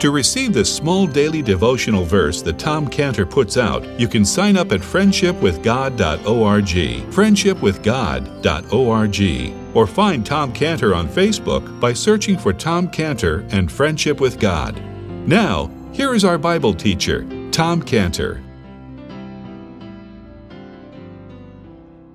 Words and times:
To 0.00 0.10
receive 0.10 0.52
this 0.54 0.74
small 0.74 1.06
daily 1.06 1.42
devotional 1.42 2.06
verse 2.06 2.40
that 2.40 2.58
Tom 2.58 2.88
Cantor 2.88 3.26
puts 3.26 3.58
out, 3.58 3.86
you 4.00 4.08
can 4.08 4.24
sign 4.24 4.56
up 4.56 4.72
at 4.72 4.80
friendshipwithgod.org, 4.80 7.12
friendshipwithgod.org, 7.12 9.76
or 9.76 9.86
find 9.86 10.24
Tom 10.24 10.54
Cantor 10.54 10.94
on 10.94 11.06
Facebook 11.06 11.80
by 11.80 11.92
searching 11.92 12.38
for 12.38 12.54
Tom 12.54 12.88
Cantor 12.88 13.44
and 13.50 13.70
Friendship 13.70 14.22
with 14.22 14.40
God. 14.40 14.80
Now, 15.28 15.70
here 15.92 16.14
is 16.14 16.24
our 16.24 16.38
Bible 16.38 16.72
teacher, 16.72 17.26
Tom 17.50 17.82
Cantor. 17.82 18.42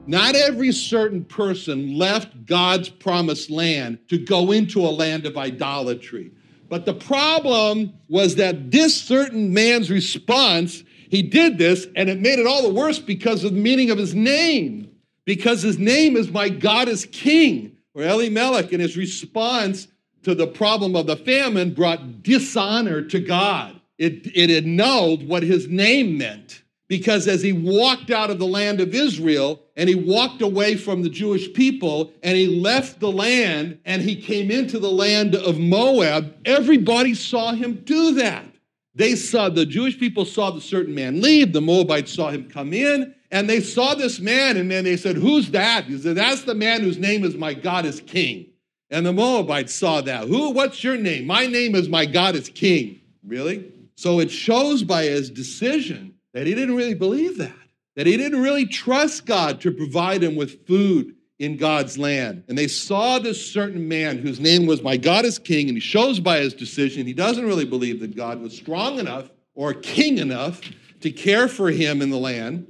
Not 0.08 0.34
every 0.34 0.72
certain 0.72 1.24
person 1.24 2.00
left 2.00 2.48
God's 2.48 2.90
promised 2.90 3.52
land 3.52 4.00
to 4.08 4.18
go 4.18 4.54
into 4.54 4.82
a 4.82 4.90
land 4.90 5.28
of 5.28 5.38
idolatry. 5.38 6.32
But 6.76 6.86
the 6.86 6.94
problem 6.94 7.94
was 8.10 8.36
that 8.36 8.70
this 8.70 9.02
certain 9.02 9.54
man's 9.54 9.90
response, 9.90 10.84
he 11.10 11.22
did 11.22 11.58
this, 11.58 11.88
and 11.96 12.10
it 12.10 12.20
made 12.20 12.38
it 12.38 12.46
all 12.46 12.64
the 12.64 12.74
worse 12.74 13.00
because 13.00 13.46
of 13.46 13.54
the 13.54 13.62
meaning 13.62 13.92
of 13.92 13.98
his 13.98 14.14
name. 14.14 14.94
Because 15.24 15.62
his 15.62 15.80
name 15.80 16.18
is 16.18 16.30
My 16.30 16.50
God 16.50 16.90
is 16.90 17.06
King, 17.06 17.78
or 17.94 18.04
Elimelech, 18.04 18.74
and 18.74 18.82
his 18.82 18.98
response 18.98 19.88
to 20.24 20.36
the 20.36 20.48
problem 20.48 20.98
of 20.98 21.08
the 21.08 21.16
famine 21.16 21.74
brought 21.74 22.24
dishonor 22.24 23.04
to 23.04 23.22
God. 23.22 23.80
It, 23.98 24.36
it 24.36 24.50
annulled 24.50 25.26
what 25.26 25.44
his 25.44 25.70
name 25.70 26.18
meant. 26.18 26.62
Because 26.88 27.28
as 27.28 27.42
he 27.42 27.52
walked 27.52 28.12
out 28.12 28.30
of 28.30 28.38
the 28.38 28.46
land 28.46 28.80
of 28.80 28.94
Israel 28.94 29.62
and 29.76 29.90
he 29.90 29.96
walked 29.96 30.42
away 30.42 30.76
from 30.76 31.02
the 31.02 31.10
Jewish 31.10 31.52
people 31.54 32.14
and 32.22 32.38
he 32.38 32.48
left 32.48 33.00
the 33.00 33.12
land 33.12 33.80
and 33.86 34.02
he 34.04 34.16
came 34.16 34.52
into 34.52 34.78
the 34.78 34.92
land 34.92 35.36
of 35.36 35.58
Moab, 35.58 36.36
everybody 36.46 37.16
saw 37.16 37.54
him 37.54 37.82
do 37.86 38.14
that. 38.16 38.46
They 38.94 39.16
saw, 39.16 39.50
the 39.50 39.66
Jewish 39.66 40.00
people 40.00 40.26
saw 40.26 40.52
the 40.52 40.62
certain 40.62 40.94
man 40.94 41.22
leave, 41.22 41.54
the 41.54 41.62
Moabites 41.62 42.14
saw 42.14 42.30
him 42.30 42.50
come 42.50 42.72
in, 42.72 43.14
and 43.32 43.50
they 43.50 43.60
saw 43.60 43.96
this 43.96 44.20
man 44.20 44.56
and 44.56 44.70
then 44.70 44.84
they 44.84 44.96
said, 44.96 45.18
Who's 45.18 45.52
that? 45.52 45.86
He 45.86 45.98
said, 45.98 46.16
That's 46.16 46.44
the 46.44 46.56
man 46.56 46.82
whose 46.82 46.98
name 46.98 47.26
is 47.26 47.36
my 47.36 47.54
God 47.54 47.86
is 47.86 48.00
king. 48.00 48.46
And 48.92 49.06
the 49.06 49.12
Moabites 49.12 49.74
saw 49.74 50.02
that. 50.02 50.28
Who? 50.28 50.52
What's 50.52 50.84
your 50.84 50.96
name? 50.96 51.26
My 51.26 51.48
name 51.48 51.76
is 51.76 51.90
my 51.90 52.06
God 52.06 52.36
is 52.36 52.48
king. 52.48 53.02
Really? 53.26 53.72
So 53.96 54.20
it 54.20 54.30
shows 54.30 54.84
by 54.84 55.04
his 55.04 55.30
decision 55.30 56.15
that 56.36 56.46
he 56.46 56.54
didn't 56.54 56.76
really 56.76 56.94
believe 56.94 57.38
that, 57.38 57.56
that 57.96 58.06
he 58.06 58.18
didn't 58.18 58.42
really 58.42 58.66
trust 58.66 59.26
God 59.26 59.62
to 59.62 59.72
provide 59.72 60.22
him 60.22 60.36
with 60.36 60.68
food 60.68 61.16
in 61.40 61.56
God's 61.56 61.98
land. 61.98 62.44
And 62.50 62.58
they 62.58 62.68
saw 62.68 63.20
this 63.20 63.54
certain 63.54 63.88
man 63.88 64.18
whose 64.18 64.42
name 64.42 64.66
was 64.66 64.84
My 64.84 64.98
God 64.98 65.24
is 65.24 65.40
King, 65.40 65.70
and 65.70 65.78
he 65.78 65.82
shows 65.82 66.20
by 66.20 66.40
his 66.40 66.54
decision 66.54 67.08
he 67.08 67.14
doesn't 67.14 67.46
really 67.46 67.64
believe 67.64 68.02
that 68.02 68.18
God 68.18 68.42
was 68.42 68.56
strong 68.56 69.00
enough 69.00 69.30
or 69.54 69.74
king 69.74 70.18
enough 70.18 70.60
to 71.00 71.10
care 71.10 71.48
for 71.48 71.72
him 71.72 72.02
in 72.02 72.10
the 72.10 72.18
land. 72.18 72.68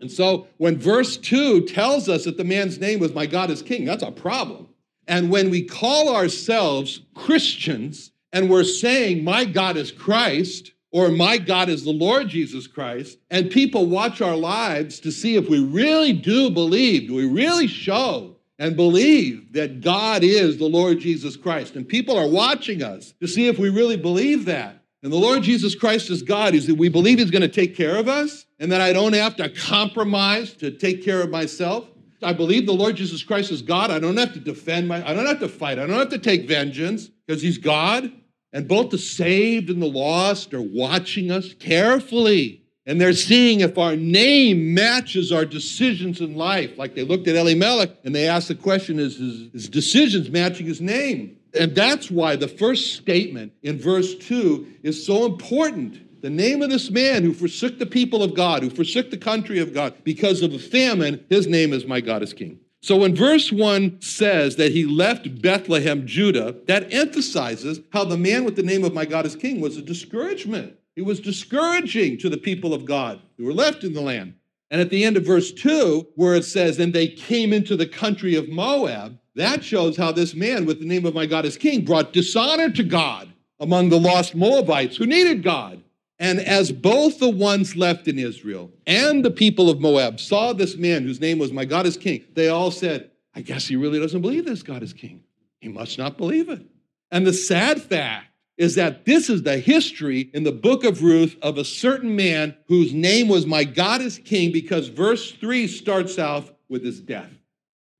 And 0.00 0.10
so 0.10 0.46
when 0.58 0.78
verse 0.78 1.16
2 1.16 1.62
tells 1.62 2.08
us 2.08 2.24
that 2.24 2.36
the 2.36 2.44
man's 2.44 2.78
name 2.78 3.00
was 3.00 3.12
My 3.14 3.26
God 3.26 3.50
is 3.50 3.62
King, 3.62 3.84
that's 3.84 4.04
a 4.04 4.12
problem. 4.12 4.68
And 5.08 5.28
when 5.28 5.50
we 5.50 5.64
call 5.64 6.14
ourselves 6.14 7.00
Christians 7.16 8.12
and 8.32 8.48
we're 8.48 8.62
saying, 8.62 9.24
My 9.24 9.44
God 9.44 9.76
is 9.76 9.90
Christ, 9.90 10.70
or 10.90 11.10
my 11.10 11.38
God 11.38 11.68
is 11.68 11.84
the 11.84 11.90
Lord 11.90 12.28
Jesus 12.28 12.66
Christ, 12.66 13.18
and 13.30 13.50
people 13.50 13.86
watch 13.86 14.20
our 14.20 14.36
lives 14.36 15.00
to 15.00 15.12
see 15.12 15.36
if 15.36 15.48
we 15.48 15.62
really 15.62 16.12
do 16.12 16.50
believe, 16.50 17.08
do 17.08 17.14
we 17.14 17.26
really 17.26 17.66
show 17.66 18.36
and 18.58 18.74
believe 18.74 19.52
that 19.52 19.80
God 19.80 20.24
is 20.24 20.58
the 20.58 20.66
Lord 20.66 20.98
Jesus 20.98 21.36
Christ? 21.36 21.76
And 21.76 21.86
people 21.86 22.16
are 22.16 22.28
watching 22.28 22.82
us 22.82 23.12
to 23.20 23.28
see 23.28 23.48
if 23.48 23.58
we 23.58 23.68
really 23.68 23.96
believe 23.96 24.46
that. 24.46 24.82
And 25.02 25.12
the 25.12 25.16
Lord 25.16 25.42
Jesus 25.42 25.74
Christ 25.74 26.10
is 26.10 26.22
God. 26.22 26.54
That 26.54 26.76
we 26.76 26.88
believe 26.88 27.18
He's 27.18 27.30
going 27.30 27.42
to 27.42 27.48
take 27.48 27.76
care 27.76 27.96
of 27.96 28.08
us 28.08 28.46
and 28.58 28.72
that 28.72 28.80
I 28.80 28.92
don't 28.92 29.12
have 29.12 29.36
to 29.36 29.48
compromise 29.48 30.54
to 30.54 30.70
take 30.72 31.04
care 31.04 31.22
of 31.22 31.30
myself. 31.30 31.88
I 32.20 32.32
believe 32.32 32.66
the 32.66 32.72
Lord 32.72 32.96
Jesus 32.96 33.22
Christ 33.22 33.52
is 33.52 33.62
God. 33.62 33.92
I 33.92 34.00
don't 34.00 34.16
have 34.16 34.32
to 34.32 34.40
defend 34.40 34.88
my, 34.88 35.08
I 35.08 35.14
don't 35.14 35.26
have 35.26 35.38
to 35.38 35.48
fight. 35.48 35.78
I 35.78 35.86
don't 35.86 35.98
have 35.98 36.08
to 36.08 36.18
take 36.18 36.48
vengeance 36.48 37.06
because 37.26 37.40
He's 37.42 37.58
God. 37.58 38.10
And 38.52 38.66
both 38.66 38.90
the 38.90 38.98
saved 38.98 39.70
and 39.70 39.82
the 39.82 39.86
lost 39.86 40.54
are 40.54 40.62
watching 40.62 41.30
us 41.30 41.52
carefully. 41.54 42.62
And 42.86 42.98
they're 42.98 43.12
seeing 43.12 43.60
if 43.60 43.76
our 43.76 43.96
name 43.96 44.72
matches 44.72 45.30
our 45.30 45.44
decisions 45.44 46.22
in 46.22 46.36
life. 46.36 46.78
Like 46.78 46.94
they 46.94 47.04
looked 47.04 47.28
at 47.28 47.36
Eli 47.36 47.52
Elimelech 47.52 47.90
and 48.04 48.14
they 48.14 48.26
asked 48.26 48.48
the 48.48 48.54
question 48.54 48.98
is 48.98 49.18
his, 49.18 49.52
his 49.52 49.68
decisions 49.68 50.30
matching 50.30 50.66
his 50.66 50.80
name? 50.80 51.36
And 51.58 51.74
that's 51.74 52.10
why 52.10 52.36
the 52.36 52.48
first 52.48 52.94
statement 52.94 53.52
in 53.62 53.78
verse 53.78 54.14
2 54.14 54.78
is 54.82 55.04
so 55.04 55.26
important. 55.26 56.22
The 56.22 56.30
name 56.30 56.62
of 56.62 56.70
this 56.70 56.90
man 56.90 57.24
who 57.24 57.34
forsook 57.34 57.78
the 57.78 57.86
people 57.86 58.22
of 58.22 58.34
God, 58.34 58.62
who 58.62 58.70
forsook 58.70 59.10
the 59.10 59.18
country 59.18 59.58
of 59.58 59.74
God 59.74 59.94
because 60.04 60.42
of 60.42 60.54
a 60.54 60.58
famine, 60.58 61.24
his 61.28 61.46
name 61.46 61.74
is 61.74 61.84
My 61.84 62.00
God 62.00 62.22
is 62.22 62.32
King. 62.32 62.58
So 62.80 62.96
when 62.96 63.14
verse 63.14 63.50
1 63.50 64.00
says 64.00 64.56
that 64.56 64.72
he 64.72 64.84
left 64.84 65.42
Bethlehem, 65.42 66.06
Judah, 66.06 66.56
that 66.66 66.92
emphasizes 66.92 67.80
how 67.92 68.04
the 68.04 68.16
man 68.16 68.44
with 68.44 68.56
the 68.56 68.62
name 68.62 68.84
of 68.84 68.94
my 68.94 69.04
God 69.04 69.26
is 69.26 69.34
king 69.34 69.60
was 69.60 69.76
a 69.76 69.82
discouragement. 69.82 70.74
He 70.94 71.02
was 71.02 71.20
discouraging 71.20 72.18
to 72.18 72.28
the 72.28 72.36
people 72.36 72.72
of 72.72 72.84
God 72.84 73.20
who 73.36 73.44
were 73.44 73.52
left 73.52 73.84
in 73.84 73.94
the 73.94 74.00
land. 74.00 74.34
And 74.70 74.80
at 74.80 74.90
the 74.90 75.04
end 75.04 75.16
of 75.16 75.24
verse 75.24 75.52
2, 75.52 76.08
where 76.14 76.34
it 76.34 76.44
says, 76.44 76.78
and 76.78 76.92
they 76.92 77.08
came 77.08 77.52
into 77.52 77.76
the 77.76 77.86
country 77.86 78.34
of 78.34 78.48
Moab, 78.48 79.18
that 79.34 79.64
shows 79.64 79.96
how 79.96 80.12
this 80.12 80.34
man 80.34 80.66
with 80.66 80.80
the 80.80 80.86
name 80.86 81.06
of 81.06 81.14
my 81.14 81.26
God 81.26 81.44
is 81.44 81.56
king 81.56 81.84
brought 81.84 82.12
dishonor 82.12 82.70
to 82.70 82.82
God 82.82 83.32
among 83.60 83.88
the 83.88 83.98
lost 83.98 84.34
Moabites 84.34 84.96
who 84.96 85.06
needed 85.06 85.42
God. 85.42 85.82
And 86.18 86.40
as 86.40 86.72
both 86.72 87.18
the 87.18 87.28
ones 87.28 87.76
left 87.76 88.08
in 88.08 88.18
Israel 88.18 88.72
and 88.86 89.24
the 89.24 89.30
people 89.30 89.70
of 89.70 89.80
Moab 89.80 90.18
saw 90.18 90.52
this 90.52 90.76
man 90.76 91.04
whose 91.04 91.20
name 91.20 91.38
was 91.38 91.52
My 91.52 91.64
God 91.64 91.86
is 91.86 91.96
King, 91.96 92.24
they 92.34 92.48
all 92.48 92.70
said, 92.70 93.10
I 93.34 93.40
guess 93.40 93.68
he 93.68 93.76
really 93.76 94.00
doesn't 94.00 94.20
believe 94.20 94.44
this 94.44 94.62
God 94.62 94.82
is 94.82 94.92
King. 94.92 95.22
He 95.60 95.68
must 95.68 95.96
not 95.96 96.18
believe 96.18 96.48
it. 96.48 96.62
And 97.10 97.26
the 97.26 97.32
sad 97.32 97.80
fact 97.80 98.26
is 98.56 98.74
that 98.74 99.04
this 99.04 99.30
is 99.30 99.44
the 99.44 99.58
history 99.58 100.28
in 100.34 100.42
the 100.42 100.52
book 100.52 100.82
of 100.82 101.02
Ruth 101.04 101.36
of 101.40 101.56
a 101.56 101.64
certain 101.64 102.16
man 102.16 102.56
whose 102.66 102.92
name 102.92 103.28
was 103.28 103.46
My 103.46 103.62
God 103.62 104.00
is 104.00 104.18
King 104.18 104.50
because 104.50 104.88
verse 104.88 105.30
3 105.30 105.68
starts 105.68 106.18
off 106.18 106.50
with 106.68 106.84
his 106.84 107.00
death. 107.00 107.30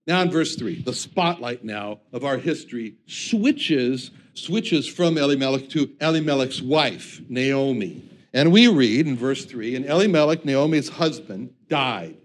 Now 0.09 0.23
in 0.23 0.31
verse 0.31 0.57
3, 0.57 0.83
the 0.83 0.93
spotlight 0.93 1.65
now 1.65 2.01
of 2.13 2.25
our 2.25 2.39
history 2.39 2.97
switches 3.07 4.11
switches 4.39 4.87
from 4.87 5.19
Elimelech 5.19 5.69
to 5.71 5.91
Elimelech's 6.01 6.63
wife, 6.63 7.21
Naomi. 7.29 8.08
And 8.33 8.53
we 8.53 8.69
read 8.69 9.07
in 9.07 9.17
verse 9.17 9.45
3 9.45 9.77
And 9.77 9.87
Elimelech, 9.87 10.45
Naomi's 10.45 10.89
husband, 10.89 11.55
died, 11.69 12.17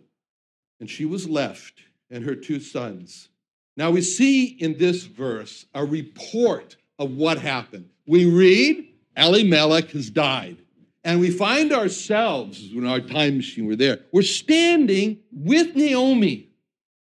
and 0.80 0.90
she 0.90 1.06
was 1.06 1.28
left 1.28 1.82
and 2.10 2.24
her 2.24 2.36
two 2.36 2.60
sons. 2.60 3.30
Now 3.76 3.92
we 3.92 4.02
see 4.02 4.46
in 4.46 4.78
this 4.78 5.04
verse 5.04 5.66
a 5.74 5.84
report 5.84 6.78
of 7.00 7.12
what 7.12 7.40
happened. 7.40 7.90
We 8.06 8.26
read, 8.26 8.88
Elimelech 9.18 9.90
has 9.92 10.10
died. 10.10 10.58
And 11.04 11.20
we 11.20 11.32
find 11.32 11.74
ourselves, 11.74 12.70
when 12.74 12.88
our 12.88 13.02
time 13.02 13.38
machine 13.38 13.66
were 13.66 13.76
there, 13.76 14.00
we're 14.14 14.22
standing 14.22 15.20
with 15.34 15.76
Naomi, 15.76 16.50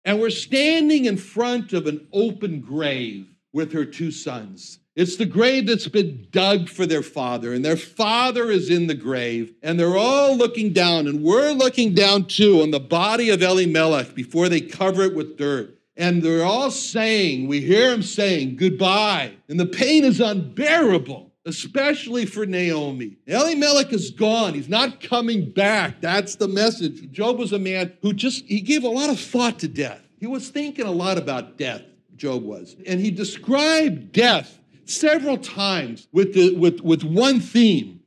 and 0.05 0.21
we're 0.21 0.31
standing 0.31 1.05
in 1.05 1.17
front 1.17 1.73
of 1.73 1.87
an 1.87 2.09
open 2.13 2.61
grave 2.61 3.29
with 3.53 3.73
her 3.73 3.85
two 3.85 4.11
sons. 4.11 4.81
It's 4.97 5.17
the 5.17 5.27
grave 5.27 5.67
that's 5.67 5.89
been 5.89 6.29
dug 6.31 6.69
for 6.69 6.87
their 6.87 7.03
father, 7.03 7.53
and 7.53 7.65
their 7.65 7.77
father 7.77 8.49
is 8.49 8.71
in 8.71 8.87
the 8.87 8.95
grave, 8.95 9.53
and 9.61 9.79
they're 9.79 9.97
all 9.97 10.37
looking 10.37 10.73
down, 10.73 11.09
and 11.09 11.23
we're 11.23 11.51
looking 11.51 11.95
down 11.95 12.27
too 12.27 12.63
on 12.63 12.71
the 12.71 12.79
body 12.79 13.31
of 13.31 13.43
Elimelech 13.43 14.15
before 14.15 14.49
they 14.49 14.61
cover 14.61 15.03
it 15.03 15.17
with 15.17 15.37
dirt. 15.37 15.77
And 15.97 16.23
they're 16.23 16.45
all 16.45 16.71
saying, 16.71 17.49
we 17.49 17.61
hear 17.61 17.93
him 17.93 18.03
saying, 18.03 18.57
goodbye. 18.57 19.35
And 19.49 19.59
the 19.59 19.67
pain 19.67 20.05
is 20.05 20.21
unbearable, 20.21 21.33
especially 21.45 22.27
for 22.27 22.47
Naomi. 22.47 23.17
Elimelech 23.27 23.93
is 23.93 24.11
gone. 24.11 24.55
He's 24.55 24.69
not 24.69 25.01
coming 25.01 25.51
back. 25.51 26.01
That's 26.01 26.37
the 26.37 26.49
message. 26.49 27.11
Job 27.11 27.39
was 27.39 27.53
a 27.53 27.59
man 27.59 27.93
who 28.03 28.13
just, 28.13 28.45
he 28.45 28.61
gave 28.61 28.85
a 28.85 28.89
lot 28.89 29.11
of 29.11 29.19
thought 29.19 29.59
to 29.61 29.69
death. 29.69 30.03
He 30.19 30.27
was 30.27 30.49
thinking 30.51 30.87
a 30.87 30.93
lot 30.93 31.19
about 31.19 31.59
death, 31.59 31.83
Job 32.17 32.45
was. 32.45 32.77
And 32.87 33.01
he 33.01 33.11
described 33.11 34.13
death 34.13 34.61
several 34.85 35.39
times 35.39 36.09
with, 36.13 36.35
the, 36.35 36.55
with, 36.57 36.81
with 36.81 37.05
one 37.05 37.41
theme. 37.41 38.01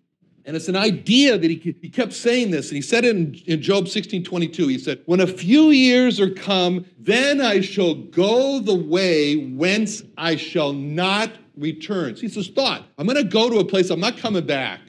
And 0.46 0.56
it's 0.56 0.70
an 0.70 0.78
idea 0.78 1.38
that 1.38 1.52
he, 1.52 1.76
he 1.82 1.90
kept 1.90 2.14
saying 2.14 2.52
this, 2.52 2.70
and 2.70 2.78
he 2.78 2.82
said 2.82 3.04
it 3.04 3.16
in, 3.16 3.36
in 3.48 3.62
Job 3.62 3.90
16 3.90 4.24
22. 4.24 4.68
He 4.70 4.80
said, 4.80 5.02
When 5.06 5.20
a 5.20 5.28
few 5.28 5.72
years 5.72 6.22
are 6.22 6.30
come, 6.30 6.86
then 6.98 7.42
I 7.42 7.60
shall 7.60 7.96
go 7.96 8.60
the 8.60 8.74
way 8.74 9.36
whence 9.36 10.04
I 10.18 10.38
shall 10.38 10.72
not 10.72 11.32
return. 11.58 12.16
See, 12.16 12.28
it's 12.28 12.36
this 12.36 12.48
thought. 12.48 12.86
I'm 12.98 13.06
going 13.06 13.18
to 13.18 13.26
go 13.26 13.50
to 13.50 13.60
a 13.60 13.66
place, 13.66 13.90
I'm 13.90 14.00
not 14.00 14.18
coming 14.18 14.46
back. 14.46 14.80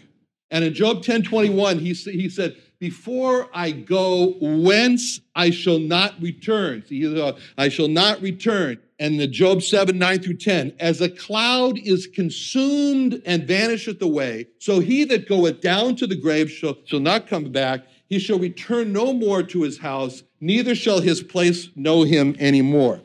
And 0.53 0.65
in 0.65 0.75
Job 0.75 1.03
10 1.03 1.25
21, 1.25 1.81
he, 1.81 1.93
he 1.93 2.29
said, 2.29 2.57
Before 2.81 3.49
I 3.53 3.73
go, 3.73 4.37
whence 4.41 5.21
I 5.35 5.51
shall 5.51 5.79
not 5.79 6.21
return. 6.21 6.85
See, 6.87 7.35
I 7.57 7.69
shall 7.69 7.89
not 7.89 8.23
return 8.23 8.79
and 8.99 9.19
the 9.19 9.27
Job 9.27 9.63
7, 9.63 9.97
9 9.97 10.19
through 10.21 10.37
10, 10.39 10.75
as 10.81 11.01
a 11.01 11.09
cloud 11.09 11.79
is 11.79 12.07
consumed 12.07 13.23
and 13.25 13.47
vanisheth 13.47 14.03
away, 14.03 14.49
so 14.59 14.81
he 14.81 15.05
that 15.05 15.29
goeth 15.29 15.61
down 15.61 15.95
to 15.97 16.07
the 16.07 16.17
grave 16.17 16.51
shall, 16.51 16.77
shall 16.85 17.01
not 17.01 17.29
come 17.29 17.53
back. 17.53 17.87
He 18.09 18.19
shall 18.19 18.39
return 18.39 18.93
no 18.93 19.13
more 19.13 19.43
to 19.45 19.63
his 19.63 19.79
house, 19.79 20.23
neither 20.41 20.75
shall 20.75 21.01
his 21.01 21.23
place 21.23 21.69
know 21.77 22.03
him 22.03 22.35
anymore. 22.41 23.01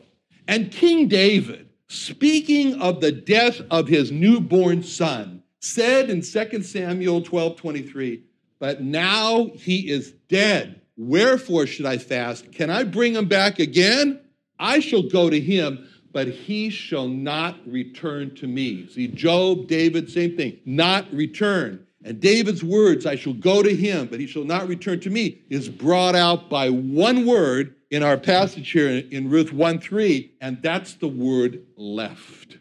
And 0.48 0.72
King 0.72 1.08
David, 1.08 1.70
speaking 1.90 2.82
of 2.82 3.00
the 3.00 3.12
death 3.12 3.62
of 3.70 3.88
his 3.88 4.12
newborn 4.12 4.82
son, 4.82 5.44
said 5.60 6.10
in 6.10 6.22
2 6.22 6.64
Samuel 6.64 7.22
12, 7.22 7.56
23, 7.56 8.24
But 8.64 8.82
now 8.82 9.52
he 9.56 9.90
is 9.90 10.14
dead. 10.30 10.80
Wherefore 10.96 11.68
should 11.68 11.86
I 11.86 11.98
fast? 11.98 12.54
Can 12.54 12.70
I 12.70 12.86
bring 12.86 13.14
him 13.14 13.28
back 13.28 13.60
again? 13.60 14.22
I 14.58 14.80
shall 14.80 15.02
go 15.02 15.30
to 15.30 15.38
him, 15.38 15.86
but 16.14 16.30
he 16.30 16.70
shall 16.70 17.10
not 17.10 17.58
return 17.68 18.34
to 18.36 18.48
me. 18.48 18.88
See, 18.88 19.10
Job, 19.10 19.68
David, 19.68 20.10
same 20.10 20.38
thing, 20.38 20.62
not 20.66 21.12
return. 21.12 21.86
And 22.06 22.22
David's 22.22 22.64
words, 22.64 23.06
I 23.06 23.18
shall 23.18 23.34
go 23.34 23.64
to 23.64 23.76
him, 23.76 24.08
but 24.08 24.22
he 24.22 24.28
shall 24.28 24.46
not 24.46 24.70
return 24.70 25.02
to 25.02 25.10
me, 25.10 25.42
is 25.50 25.68
brought 25.68 26.16
out 26.16 26.50
by 26.50 26.70
one 26.70 27.26
word 27.26 27.76
in 27.92 28.02
our 28.02 28.16
passage 28.16 28.72
here 28.72 28.88
in 28.88 29.30
Ruth 29.30 29.52
1 29.52 29.80
3, 29.80 30.36
and 30.40 30.62
that's 30.62 30.94
the 30.94 31.10
word 31.10 31.66
left. 31.76 32.60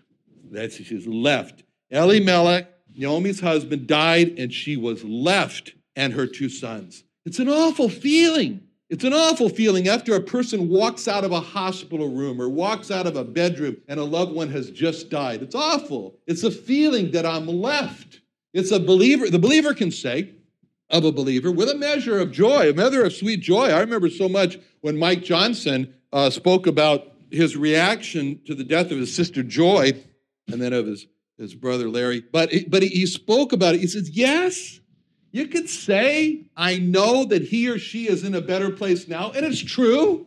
That's, 0.50 0.84
says, 0.84 1.06
left. 1.06 1.62
Elimelech, 1.90 2.69
Naomi's 2.93 3.38
husband, 3.38 3.87
died, 3.87 4.37
and 4.37 4.52
she 4.52 4.76
was 4.76 5.05
left 5.05 5.75
and 5.97 6.12
her 6.12 6.27
two 6.27 6.49
sons. 6.49 7.05
It's 7.25 7.39
an 7.39 7.49
awful 7.49 7.89
feeling. 7.89 8.62
It's 8.91 9.05
an 9.05 9.15
awful 9.15 9.49
feeling 9.49 9.89
after 9.89 10.15
a 10.15 10.21
person 10.21 10.69
walks 10.69 11.09
out 11.09 11.25
of 11.25 11.33
a 11.33 11.41
hospital 11.41 12.11
room 12.11 12.41
or 12.41 12.49
walks 12.49 12.91
out 12.91 13.06
of 13.06 13.17
a 13.17 13.25
bedroom 13.25 13.79
and 13.89 13.99
a 13.99 14.05
loved 14.05 14.33
one 14.33 14.50
has 14.50 14.71
just 14.71 15.09
died. 15.09 15.43
It's 15.43 15.55
awful. 15.55 16.19
It's 16.27 16.44
a 16.44 16.50
feeling 16.50 17.12
that 17.12 17.25
I'm 17.25 17.47
left. 17.47 18.21
It's 18.53 18.71
a 18.71 18.79
believer, 18.79 19.31
the 19.31 19.39
believer 19.39 19.73
can 19.73 19.91
say 19.91 20.35
of 20.91 21.06
a 21.06 21.12
believer 21.12 21.50
with 21.50 21.71
a 21.71 21.75
measure 21.75 22.21
of 22.21 22.33
joy, 22.33 22.69
a 22.69 22.75
measure 22.75 23.03
of 23.03 23.15
sweet 23.15 23.41
joy. 23.41 23.71
I 23.71 23.81
remember 23.81 24.11
so 24.11 24.29
much 24.29 24.59
when 24.83 24.99
Mike 24.99 25.23
Johnson 25.23 25.94
uh, 26.12 26.29
spoke 26.29 26.67
about 26.67 27.12
his 27.31 27.56
reaction 27.56 28.41
to 28.47 28.55
the 28.55 28.65
death 28.65 28.91
of 28.91 28.99
his 28.99 29.15
sister 29.15 29.43
Joy 29.43 29.93
and 30.49 30.61
then 30.61 30.75
of 30.75 30.87
his, 30.87 31.06
his 31.39 31.55
brother 31.55 31.89
Larry. 31.89 32.21
But, 32.21 32.53
but 32.69 32.83
he 32.83 33.06
spoke 33.06 33.53
about 33.53 33.75
it. 33.75 33.81
He 33.81 33.87
says, 33.87 34.11
Yes, 34.11 34.81
you 35.32 35.49
could 35.49 35.69
say, 35.69 36.44
I 36.56 36.76
know 36.76 37.25
that 37.25 37.43
he 37.43 37.69
or 37.69 37.79
she 37.79 38.06
is 38.06 38.23
in 38.23 38.34
a 38.34 38.40
better 38.43 38.70
place 38.70 39.08
now, 39.08 39.32
and 39.32 39.44
it's 39.44 39.61
true. 39.61 40.26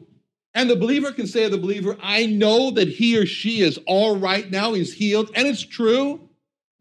And 0.56 0.70
the 0.70 0.76
believer 0.76 1.12
can 1.12 1.28
say 1.28 1.44
to 1.44 1.50
the 1.50 1.58
believer, 1.58 1.96
I 2.02 2.26
know 2.26 2.72
that 2.72 2.88
he 2.88 3.18
or 3.18 3.26
she 3.26 3.62
is 3.62 3.80
all 3.86 4.18
right 4.18 4.50
now, 4.50 4.74
he's 4.74 4.94
healed, 4.94 5.30
and 5.36 5.48
it's 5.48 5.64
true. 5.64 6.22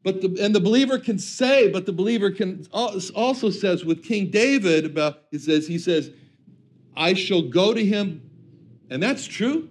But 0.02 0.22
the, 0.22 0.42
and 0.42 0.54
the 0.54 0.60
believer 0.60 0.98
can 0.98 1.18
say, 1.18 1.68
but 1.70 1.86
the 1.86 1.92
believer 1.92 2.30
can 2.30 2.66
also 2.72 3.50
says 3.50 3.84
with 3.84 4.04
King 4.04 4.30
David 4.30 4.84
about 4.84 5.22
he 5.30 5.38
says 5.38 5.66
he 5.66 5.78
says, 5.78 6.10
I 6.96 7.14
shall 7.14 7.42
go 7.42 7.74
to 7.74 7.84
him, 7.84 8.30
and 8.90 9.02
that's 9.02 9.26
true. 9.26 9.68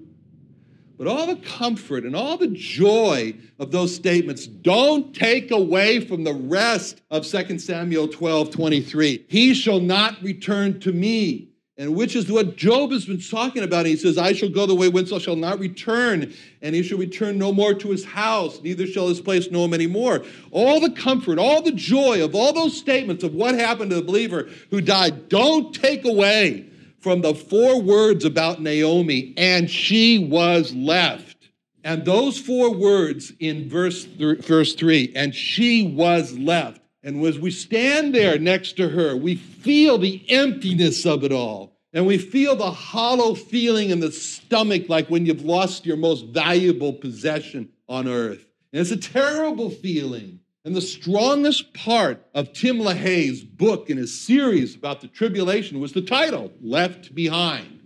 But 1.03 1.11
all 1.11 1.27
the 1.27 1.35
comfort 1.35 2.05
and 2.05 2.15
all 2.15 2.37
the 2.37 2.47
joy 2.47 3.35
of 3.59 3.71
those 3.71 3.93
statements 3.93 4.47
don't 4.47 5.13
take 5.13 5.51
away 5.51 5.99
from 5.99 6.23
the 6.23 6.33
rest 6.33 7.01
of 7.11 7.27
2 7.27 7.59
Samuel 7.59 8.07
12 8.07 8.51
23. 8.51 9.25
He 9.27 9.53
shall 9.53 9.81
not 9.81 10.23
return 10.23 10.79
to 10.79 10.93
me. 10.93 11.49
And 11.77 11.93
which 11.93 12.15
is 12.15 12.31
what 12.31 12.55
Job 12.55 12.91
has 12.91 13.05
been 13.05 13.19
talking 13.19 13.63
about. 13.63 13.85
He 13.85 13.97
says, 13.97 14.17
I 14.17 14.31
shall 14.31 14.47
go 14.47 14.65
the 14.65 14.75
way 14.75 14.87
whence 14.87 15.11
I 15.11 15.17
shall 15.17 15.35
not 15.35 15.59
return, 15.59 16.33
and 16.61 16.73
he 16.73 16.81
shall 16.81 16.99
return 16.99 17.37
no 17.37 17.51
more 17.51 17.73
to 17.73 17.89
his 17.89 18.05
house, 18.05 18.61
neither 18.61 18.87
shall 18.87 19.09
his 19.09 19.19
place 19.19 19.51
know 19.51 19.65
him 19.65 19.73
anymore. 19.73 20.23
All 20.51 20.79
the 20.79 20.91
comfort, 20.91 21.37
all 21.37 21.61
the 21.61 21.73
joy 21.73 22.23
of 22.23 22.33
all 22.33 22.53
those 22.53 22.77
statements 22.77 23.25
of 23.25 23.33
what 23.33 23.55
happened 23.55 23.89
to 23.89 23.97
the 23.97 24.03
believer 24.03 24.47
who 24.69 24.79
died, 24.79 25.27
don't 25.27 25.75
take 25.75 26.05
away 26.05 26.69
from 27.03 27.21
the 27.21 27.35
four 27.35 27.81
words 27.81 28.23
about 28.23 28.61
Naomi, 28.61 29.33
and 29.35 29.69
she 29.69 30.17
was 30.17 30.73
left. 30.73 31.49
And 31.83 32.05
those 32.05 32.39
four 32.39 32.73
words 32.73 33.33
in 33.39 33.67
verse, 33.69 34.05
th- 34.05 34.39
verse 34.45 34.73
3, 34.73 35.11
and 35.13 35.35
she 35.35 35.85
was 35.85 36.37
left. 36.37 36.81
And 37.03 37.23
as 37.25 37.37
we 37.37 37.51
stand 37.51 38.15
there 38.15 38.39
next 38.39 38.77
to 38.77 38.87
her, 38.87 39.17
we 39.17 39.35
feel 39.35 39.97
the 39.97 40.23
emptiness 40.29 41.05
of 41.05 41.25
it 41.25 41.33
all. 41.33 41.77
And 41.91 42.07
we 42.07 42.17
feel 42.17 42.55
the 42.55 42.71
hollow 42.71 43.35
feeling 43.35 43.89
in 43.89 43.99
the 43.99 44.11
stomach, 44.11 44.87
like 44.87 45.09
when 45.09 45.25
you've 45.25 45.43
lost 45.43 45.85
your 45.85 45.97
most 45.97 46.27
valuable 46.27 46.93
possession 46.93 47.69
on 47.89 48.07
earth. 48.07 48.47
And 48.71 48.79
it's 48.79 48.91
a 48.91 48.97
terrible 48.97 49.69
feeling. 49.69 50.39
And 50.65 50.75
the 50.75 50.81
strongest 50.81 51.73
part 51.73 52.25
of 52.33 52.53
Tim 52.53 52.77
LaHaye's 52.77 53.43
book 53.43 53.89
in 53.89 53.97
his 53.97 54.17
series 54.17 54.75
about 54.75 55.01
the 55.01 55.07
tribulation 55.07 55.79
was 55.79 55.91
the 55.91 56.01
title, 56.01 56.53
Left 56.61 57.13
Behind. 57.13 57.81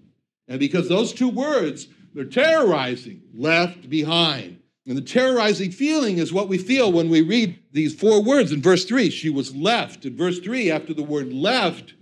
And 0.47 0.59
because 0.59 0.87
those 0.87 1.11
two 1.11 1.29
words, 1.29 1.87
they're 2.13 2.25
terrorizing, 2.25 3.21
left 3.33 3.89
behind. 3.89 4.59
And 4.87 4.95
the 4.95 5.01
terrorizing 5.01 5.71
feeling 5.71 6.17
is 6.17 6.31
what 6.31 6.47
we 6.47 6.57
feel 6.57 6.91
when 6.91 7.09
we 7.09 7.21
read 7.21 7.59
these 7.73 7.93
four 7.93 8.23
words 8.23 8.51
in 8.51 8.61
verse 8.61 8.85
3. 8.85 9.09
She 9.09 9.29
was 9.29 9.53
left. 9.55 10.05
In 10.05 10.15
verse 10.15 10.39
3, 10.39 10.71
after 10.71 10.93
the 10.93 11.03
word 11.03 11.33
left, 11.33 11.93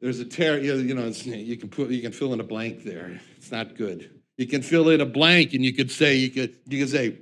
there's 0.00 0.20
a 0.20 0.24
terror, 0.24 0.58
you 0.58 0.94
know, 0.94 1.06
you 1.06 1.56
can 1.56 1.70
put 1.70 1.90
you 1.90 2.02
can 2.02 2.12
fill 2.12 2.34
in 2.34 2.40
a 2.40 2.44
blank 2.44 2.84
there. 2.84 3.20
It's 3.36 3.50
not 3.50 3.76
good. 3.76 4.10
You 4.36 4.46
can 4.46 4.60
fill 4.60 4.90
in 4.90 5.00
a 5.00 5.06
blank 5.06 5.54
and 5.54 5.64
you 5.64 5.72
could 5.72 5.90
say, 5.90 6.16
you 6.16 6.28
could 6.28 6.56
you 6.68 6.80
could 6.80 6.90
say, 6.90 7.18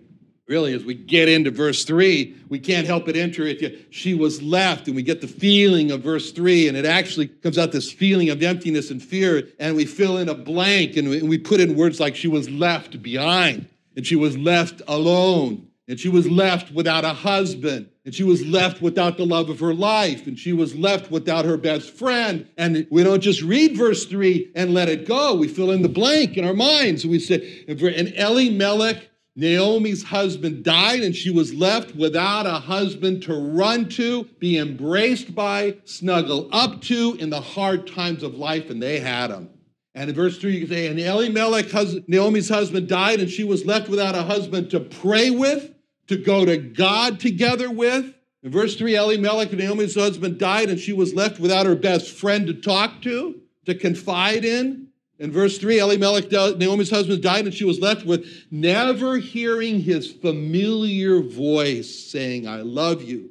really, 0.51 0.75
as 0.75 0.85
we 0.85 0.95
get 0.95 1.29
into 1.29 1.49
verse 1.53 1.85
3, 1.85 2.37
we 2.49 2.59
can't 2.59 2.85
help 2.85 3.07
but 3.07 3.15
enter 3.15 3.47
it. 3.47 3.87
She 3.95 4.15
was 4.15 4.43
left, 4.43 4.89
and 4.89 4.97
we 4.97 5.03
get 5.03 5.21
the 5.21 5.29
feeling 5.29 5.93
of 5.93 6.03
verse 6.03 6.33
3, 6.33 6.67
and 6.67 6.77
it 6.77 6.85
actually 6.85 7.29
comes 7.29 7.57
out 7.57 7.71
this 7.71 7.91
feeling 7.91 8.31
of 8.31 8.43
emptiness 8.43 8.91
and 8.91 9.01
fear, 9.01 9.49
and 9.61 9.77
we 9.77 9.85
fill 9.85 10.19
in 10.19 10.29
a 10.29 10.35
blank, 10.35 10.97
and 10.97 11.09
we, 11.09 11.39
put 11.39 11.61
in 11.61 11.77
words 11.77 12.01
like 12.01 12.17
she 12.17 12.27
was 12.27 12.51
left 12.51 13.01
behind, 13.01 13.69
and 13.95 14.05
she 14.05 14.17
was 14.17 14.37
left 14.37 14.83
alone, 14.89 15.69
and 15.87 16.01
she 16.01 16.09
was 16.09 16.29
left 16.29 16.73
without 16.73 17.05
a 17.05 17.15
husband. 17.15 17.89
And 18.07 18.15
she 18.15 18.25
was 18.25 18.45
left 18.45 18.81
without 18.81 19.19
the 19.19 19.27
love 19.27 19.51
of 19.51 19.61
her 19.61 19.75
life, 19.75 20.27
and 20.27 20.39
she 20.39 20.53
was 20.53 20.75
left 20.75 21.11
without 21.11 21.45
her 21.45 21.57
best 21.57 21.91
friend. 21.91 22.49
And 22.57 22.87
we 22.91 23.05
don't 23.05 23.21
just 23.21 23.43
read 23.43 23.77
verse 23.77 24.07
3 24.07 24.53
and 24.57 24.73
let 24.73 24.89
it 24.89 25.07
go. 25.07 25.35
We 25.35 25.49
fill 25.49 25.71
in 25.71 25.83
the 25.83 25.89
blank 25.89 26.37
in 26.37 26.45
our 26.45 26.55
minds. 26.55 27.05
and 27.05 27.11
We 27.11 27.19
say, 27.19 27.65
and 27.69 27.79
Elimelech 27.79 29.10
Naomi's 29.37 30.03
husband 30.03 30.65
died 30.65 31.01
and 31.01 31.15
she 31.15 31.31
was 31.31 31.55
left 31.55 31.95
without 31.95 32.47
a 32.47 32.55
husband 32.55 33.23
to 33.23 33.35
run 33.35 33.89
to, 33.91 34.25
be 34.39 34.59
embraced 34.59 35.35
by, 35.35 35.77
snuggle 35.85 36.49
up 36.53 36.83
to 36.83 37.17
in 37.21 37.31
the 37.31 37.41
hard 37.41 37.87
times 37.87 38.23
of 38.23 38.35
life, 38.35 38.71
and 38.71 38.83
they 38.83 38.99
had 38.99 39.31
him. 39.31 39.49
And 39.95 40.11
in 40.11 40.17
verse 40.17 40.39
3, 40.39 40.53
you 40.53 40.61
can 40.61 40.69
say, 40.69 40.87
And 40.89 40.99
Elimelech, 40.99 41.67
Naomi's 42.09 42.49
husband, 42.49 42.89
died, 42.89 43.21
and 43.21 43.31
she 43.31 43.45
was 43.45 43.65
left 43.65 43.89
without 43.89 44.15
a 44.15 44.23
husband 44.23 44.71
to 44.71 44.81
pray 44.81 45.31
with, 45.31 45.75
to 46.09 46.17
go 46.17 46.45
to 46.45 46.57
God 46.57 47.21
together 47.21 47.71
with. 47.71 48.15
In 48.43 48.51
verse 48.51 48.77
3, 48.77 48.97
Elimelech, 48.97 49.53
Naomi's 49.53 49.95
husband, 49.95 50.39
died, 50.39 50.71
and 50.71 50.79
she 50.79 50.93
was 50.93 51.15
left 51.15 51.39
without 51.39 51.67
her 51.67 51.77
best 51.77 52.11
friend 52.11 52.47
to 52.47 52.55
talk 52.55 53.03
to, 53.03 53.41
to 53.67 53.75
confide 53.75 54.45
in. 54.45 54.89
In 55.21 55.31
verse 55.31 55.59
3, 55.59 55.79
Elimelech, 55.81 56.31
Naomi's 56.33 56.89
husband, 56.89 57.23
died, 57.23 57.45
and 57.45 57.53
she 57.53 57.65
was 57.65 57.79
left 57.79 58.07
with 58.07 58.27
never 58.51 59.19
hearing 59.19 59.83
his 59.83 60.11
familiar 60.11 61.21
voice 61.21 61.95
saying, 62.11 62.49
I 62.49 62.63
love 62.63 63.03
you. 63.03 63.29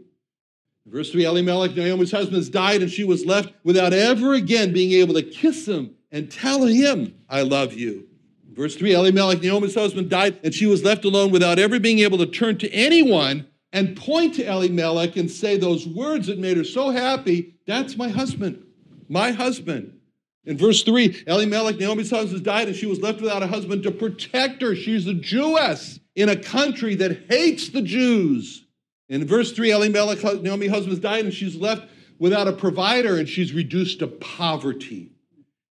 In 0.85 0.91
verse 0.91 1.11
3, 1.11 1.25
Elimelech, 1.25 1.75
Naomi's 1.75 2.11
husband, 2.11 2.51
died, 2.51 2.83
and 2.83 2.91
she 2.91 3.03
was 3.03 3.25
left 3.25 3.51
without 3.63 3.91
ever 3.91 4.35
again 4.35 4.71
being 4.71 4.91
able 4.91 5.15
to 5.15 5.23
kiss 5.23 5.67
him 5.67 5.95
and 6.11 6.31
tell 6.31 6.63
him, 6.63 7.15
I 7.27 7.41
love 7.41 7.73
you. 7.73 8.07
In 8.47 8.53
verse 8.53 8.75
3, 8.75 8.93
Elimelech, 8.93 9.41
Naomi's 9.41 9.73
husband, 9.73 10.11
died, 10.11 10.39
and 10.43 10.53
she 10.53 10.67
was 10.67 10.83
left 10.83 11.05
alone 11.05 11.31
without 11.31 11.57
ever 11.57 11.79
being 11.79 11.99
able 11.99 12.19
to 12.19 12.27
turn 12.27 12.59
to 12.59 12.71
anyone 12.71 13.47
and 13.73 13.97
point 13.97 14.35
to 14.35 14.45
Elimelech 14.47 15.15
and 15.17 15.29
say 15.29 15.57
those 15.57 15.87
words 15.87 16.27
that 16.27 16.37
made 16.37 16.57
her 16.57 16.63
so 16.63 16.91
happy 16.91 17.55
that's 17.65 17.97
my 17.97 18.09
husband, 18.09 18.63
my 19.07 19.31
husband. 19.31 19.98
In 20.45 20.57
verse 20.57 20.83
3, 20.83 21.23
Elimelech, 21.27 21.77
Naomi's 21.77 22.09
husband, 22.09 22.43
died, 22.43 22.67
and 22.67 22.75
she 22.75 22.85
was 22.85 23.01
left 23.01 23.21
without 23.21 23.43
a 23.43 23.47
husband 23.47 23.83
to 23.83 23.91
protect 23.91 24.61
her. 24.61 24.75
She's 24.75 25.05
a 25.05 25.13
Jewess 25.13 25.99
in 26.15 26.29
a 26.29 26.35
country 26.35 26.95
that 26.95 27.25
hates 27.29 27.69
the 27.69 27.81
Jews. 27.81 28.65
In 29.09 29.27
verse 29.27 29.51
3, 29.51 29.71
Elimelech, 29.71 30.23
Naomi's 30.41 30.71
husband, 30.71 31.01
died, 31.01 31.25
and 31.25 31.33
she's 31.33 31.55
left 31.55 31.87
without 32.19 32.47
a 32.47 32.53
provider, 32.53 33.17
and 33.17 33.27
she's 33.27 33.53
reduced 33.53 33.99
to 33.99 34.07
poverty. 34.07 35.11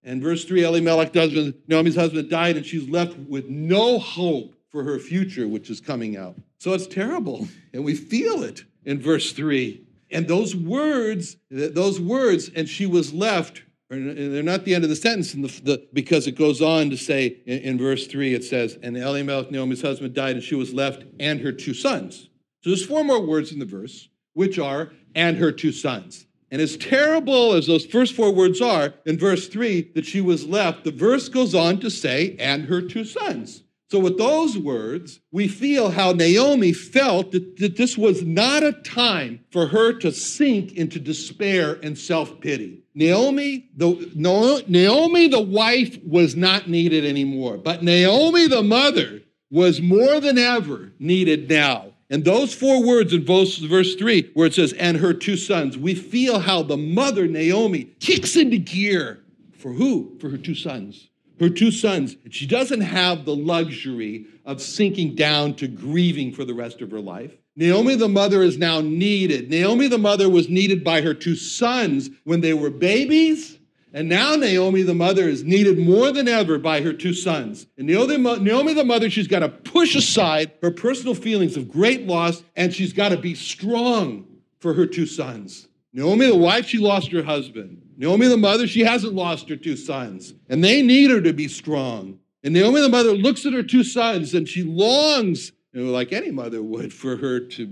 And 0.05 0.23
verse 0.23 0.45
3, 0.45 0.65
Elimelech, 0.65 1.15
Naomi's 1.15 1.97
husband, 1.97 2.31
died, 2.31 2.57
and 2.57 2.65
she's 2.65 2.89
left 2.89 3.17
with 3.17 3.49
no 3.49 3.99
hope 3.99 4.55
for 4.71 4.85
her 4.85 4.99
future, 4.99 5.49
which 5.49 5.71
is 5.71 5.81
coming 5.81 6.17
out. 6.17 6.37
So 6.59 6.73
it's 6.73 6.87
terrible, 6.87 7.49
and 7.73 7.85
we 7.85 7.95
feel 7.95 8.43
it 8.43 8.65
in 8.85 9.01
verse 9.01 9.33
3. 9.33 9.83
And 10.11 10.27
those 10.27 10.55
words, 10.57 11.37
those 11.51 12.01
words, 12.01 12.51
and 12.55 12.69
she 12.69 12.87
was 12.87 13.13
left, 13.13 13.63
they're 13.91 14.43
not 14.43 14.65
the 14.65 14.75
end 14.75 14.85
of 14.85 14.91
the 14.91 14.97
sentence 14.97 15.33
the, 15.33 15.49
the, 15.63 15.89
because 15.93 16.27
it 16.27 16.33
goes 16.33 16.61
on 16.61 16.91
to 16.91 16.97
say 16.97 17.41
in, 17.47 17.59
in, 17.61 17.79
verse 17.79 18.07
3, 18.07 18.35
it 18.35 18.45
says, 18.45 18.79
And 18.83 18.97
Elimelech, 18.97 19.51
Naomi's 19.51 19.81
husband, 19.81 20.15
died, 20.15 20.37
and 20.37 20.45
she 20.45 20.55
was 20.55 20.75
left, 20.75 21.05
and 21.19 21.41
her 21.41 21.53
two 21.53 21.73
sons. 21.73 22.29
So 22.63 22.71
there's 22.71 22.85
four 22.85 23.03
more 23.03 23.25
words 23.25 23.51
in 23.51 23.59
the 23.59 23.65
verse, 23.65 24.09
which 24.35 24.59
are, 24.59 24.93
and 25.15 25.39
her 25.39 25.53
two 25.53 25.73
sons. 25.73 26.27
And 26.51 26.61
as 26.61 26.77
terrible 26.77 27.55
as 27.55 27.67
those 27.67 27.87
first 27.87 28.15
four 28.15 28.33
words 28.33 28.61
are, 28.61 28.95
in 29.07 29.19
verse 29.19 29.49
3, 29.49 29.93
that 29.95 30.05
she 30.05 30.21
was 30.21 30.47
left, 30.47 30.85
the 30.85 30.91
verse 30.91 31.29
goes 31.29 31.55
on 31.55 31.81
to 31.81 31.91
say, 31.91 32.37
and 32.39 32.65
her 32.65 32.83
two 32.83 33.05
sons. 33.05 33.63
So, 33.91 33.99
with 33.99 34.19
those 34.19 34.59
words, 34.59 35.21
we 35.33 35.49
feel 35.49 35.91
how 35.91 36.13
Naomi 36.13 36.75
felt 36.75 37.33
that, 37.33 37.57
that 37.57 37.77
this 37.79 37.97
was 37.97 38.23
not 38.23 38.63
a 38.63 38.73
time 38.73 39.41
for 39.51 39.69
her 39.69 39.95
to 40.01 40.13
sink 40.13 40.73
into 40.73 41.01
despair 41.01 41.79
and 41.83 41.97
self 41.97 42.39
pity. 42.41 42.83
Naomi, 42.95 43.71
the, 43.75 44.11
Naomi, 44.15 45.29
the 45.29 45.41
wife, 45.41 45.99
was 46.05 46.37
not 46.37 46.69
needed 46.69 47.07
anymore, 47.07 47.57
but 47.57 47.83
Naomi, 47.83 48.47
the 48.47 48.63
mother, 48.63 49.23
was 49.51 49.81
more 49.81 50.21
than 50.21 50.37
ever 50.37 50.93
needed 50.99 51.49
now. 51.49 51.95
And 52.11 52.27
those 52.27 52.55
four 52.55 52.85
words 52.85 53.15
in 53.15 53.25
verse, 53.25 53.57
verse 53.57 53.95
3, 53.95 54.33
where 54.35 54.47
it 54.47 54.55
says, 54.55 54.75
and 54.75 54.99
her 54.99 55.15
two 55.15 55.37
sons, 55.37 55.79
we 55.79 55.95
feel 55.95 56.41
how 56.41 56.63
the 56.63 56.77
mother, 56.77 57.27
Naomi, 57.27 57.85
kicks 58.01 58.37
into 58.37 58.59
gear. 58.59 59.21
For 59.57 59.73
who? 59.73 60.17
For 60.21 60.29
her 60.29 60.39
two 60.39 60.55
sons 60.55 61.09
her 61.41 61.49
two 61.49 61.71
sons. 61.71 62.17
She 62.31 62.47
doesn't 62.47 62.81
have 62.81 63.25
the 63.25 63.37
luxury 63.37 64.27
of 64.45 64.61
sinking 64.61 65.15
down 65.15 65.55
to 65.55 65.69
grieving 65.69 66.33
for 66.33 66.45
the 66.45 66.55
rest 66.55 66.81
of 66.81 66.91
her 66.91 67.01
life. 67.01 67.33
Naomi, 67.57 67.97
the 67.97 68.09
mother, 68.09 68.43
is 68.43 68.57
now 68.57 68.81
needed. 68.81 69.51
Naomi, 69.51 69.89
the 69.89 69.99
mother, 69.99 70.29
was 70.29 70.49
needed 70.49 70.85
by 70.85 71.01
her 71.01 71.13
two 71.13 71.35
sons 71.35 72.09
when 72.25 72.41
they 72.41 72.55
were 72.55 72.71
babies. 72.71 73.59
And 73.93 74.09
now 74.09 74.37
Naomi, 74.37 74.83
the 74.83 74.95
mother, 74.95 75.29
is 75.29 75.43
needed 75.43 75.79
more 75.79 76.13
than 76.13 76.29
ever 76.29 76.59
by 76.59 76.83
her 76.83 76.93
two 76.93 77.15
sons. 77.15 77.67
And 77.77 77.87
Naomi, 77.87 78.75
the 78.75 78.85
mother, 78.85 79.11
she's 79.11 79.27
got 79.27 79.41
to 79.41 79.49
push 79.49 79.97
aside 79.97 80.53
her 80.63 80.71
personal 80.71 81.15
feelings 81.15 81.57
of 81.57 81.69
great 81.69 82.07
loss 82.07 82.43
and 82.55 82.73
she's 82.73 82.93
got 82.93 83.09
to 83.09 83.17
be 83.17 83.35
strong 83.35 84.27
for 84.61 84.75
her 84.75 84.87
two 84.87 85.07
sons. 85.07 85.69
Naomi, 85.99 86.27
the 86.27 86.37
wife, 86.37 86.69
she 86.69 86.79
lost 86.79 87.11
her 87.11 87.25
husband. 87.25 87.83
Naomi, 87.97 88.29
the 88.29 88.37
mother, 88.37 88.69
she 88.69 88.85
hasn't 88.85 89.15
lost 89.15 89.49
her 89.49 89.57
two 89.57 89.75
sons, 89.75 90.33
and 90.49 90.63
they 90.63 90.81
need 90.81 91.11
her 91.11 91.21
to 91.21 91.33
be 91.33 91.49
strong. 91.49 92.21
And 92.45 92.55
Naomi, 92.55 92.81
the 92.81 92.89
mother, 92.89 93.15
looks 93.15 93.45
at 93.47 93.53
her 93.53 93.65
two 93.65 93.83
sons 93.83 94.33
and 94.33 94.49
she 94.49 94.63
longs, 94.63 95.51
you 95.73 95.85
know, 95.85 95.91
like 95.91 96.13
any 96.13 96.31
mother 96.31 96.63
would, 96.63 96.93
for 96.93 97.17
her 97.17 97.41
to, 97.41 97.63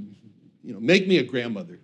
you 0.64 0.72
know, 0.72 0.80
make 0.80 1.06
me 1.06 1.18
a 1.18 1.22
grandmother. 1.22 1.78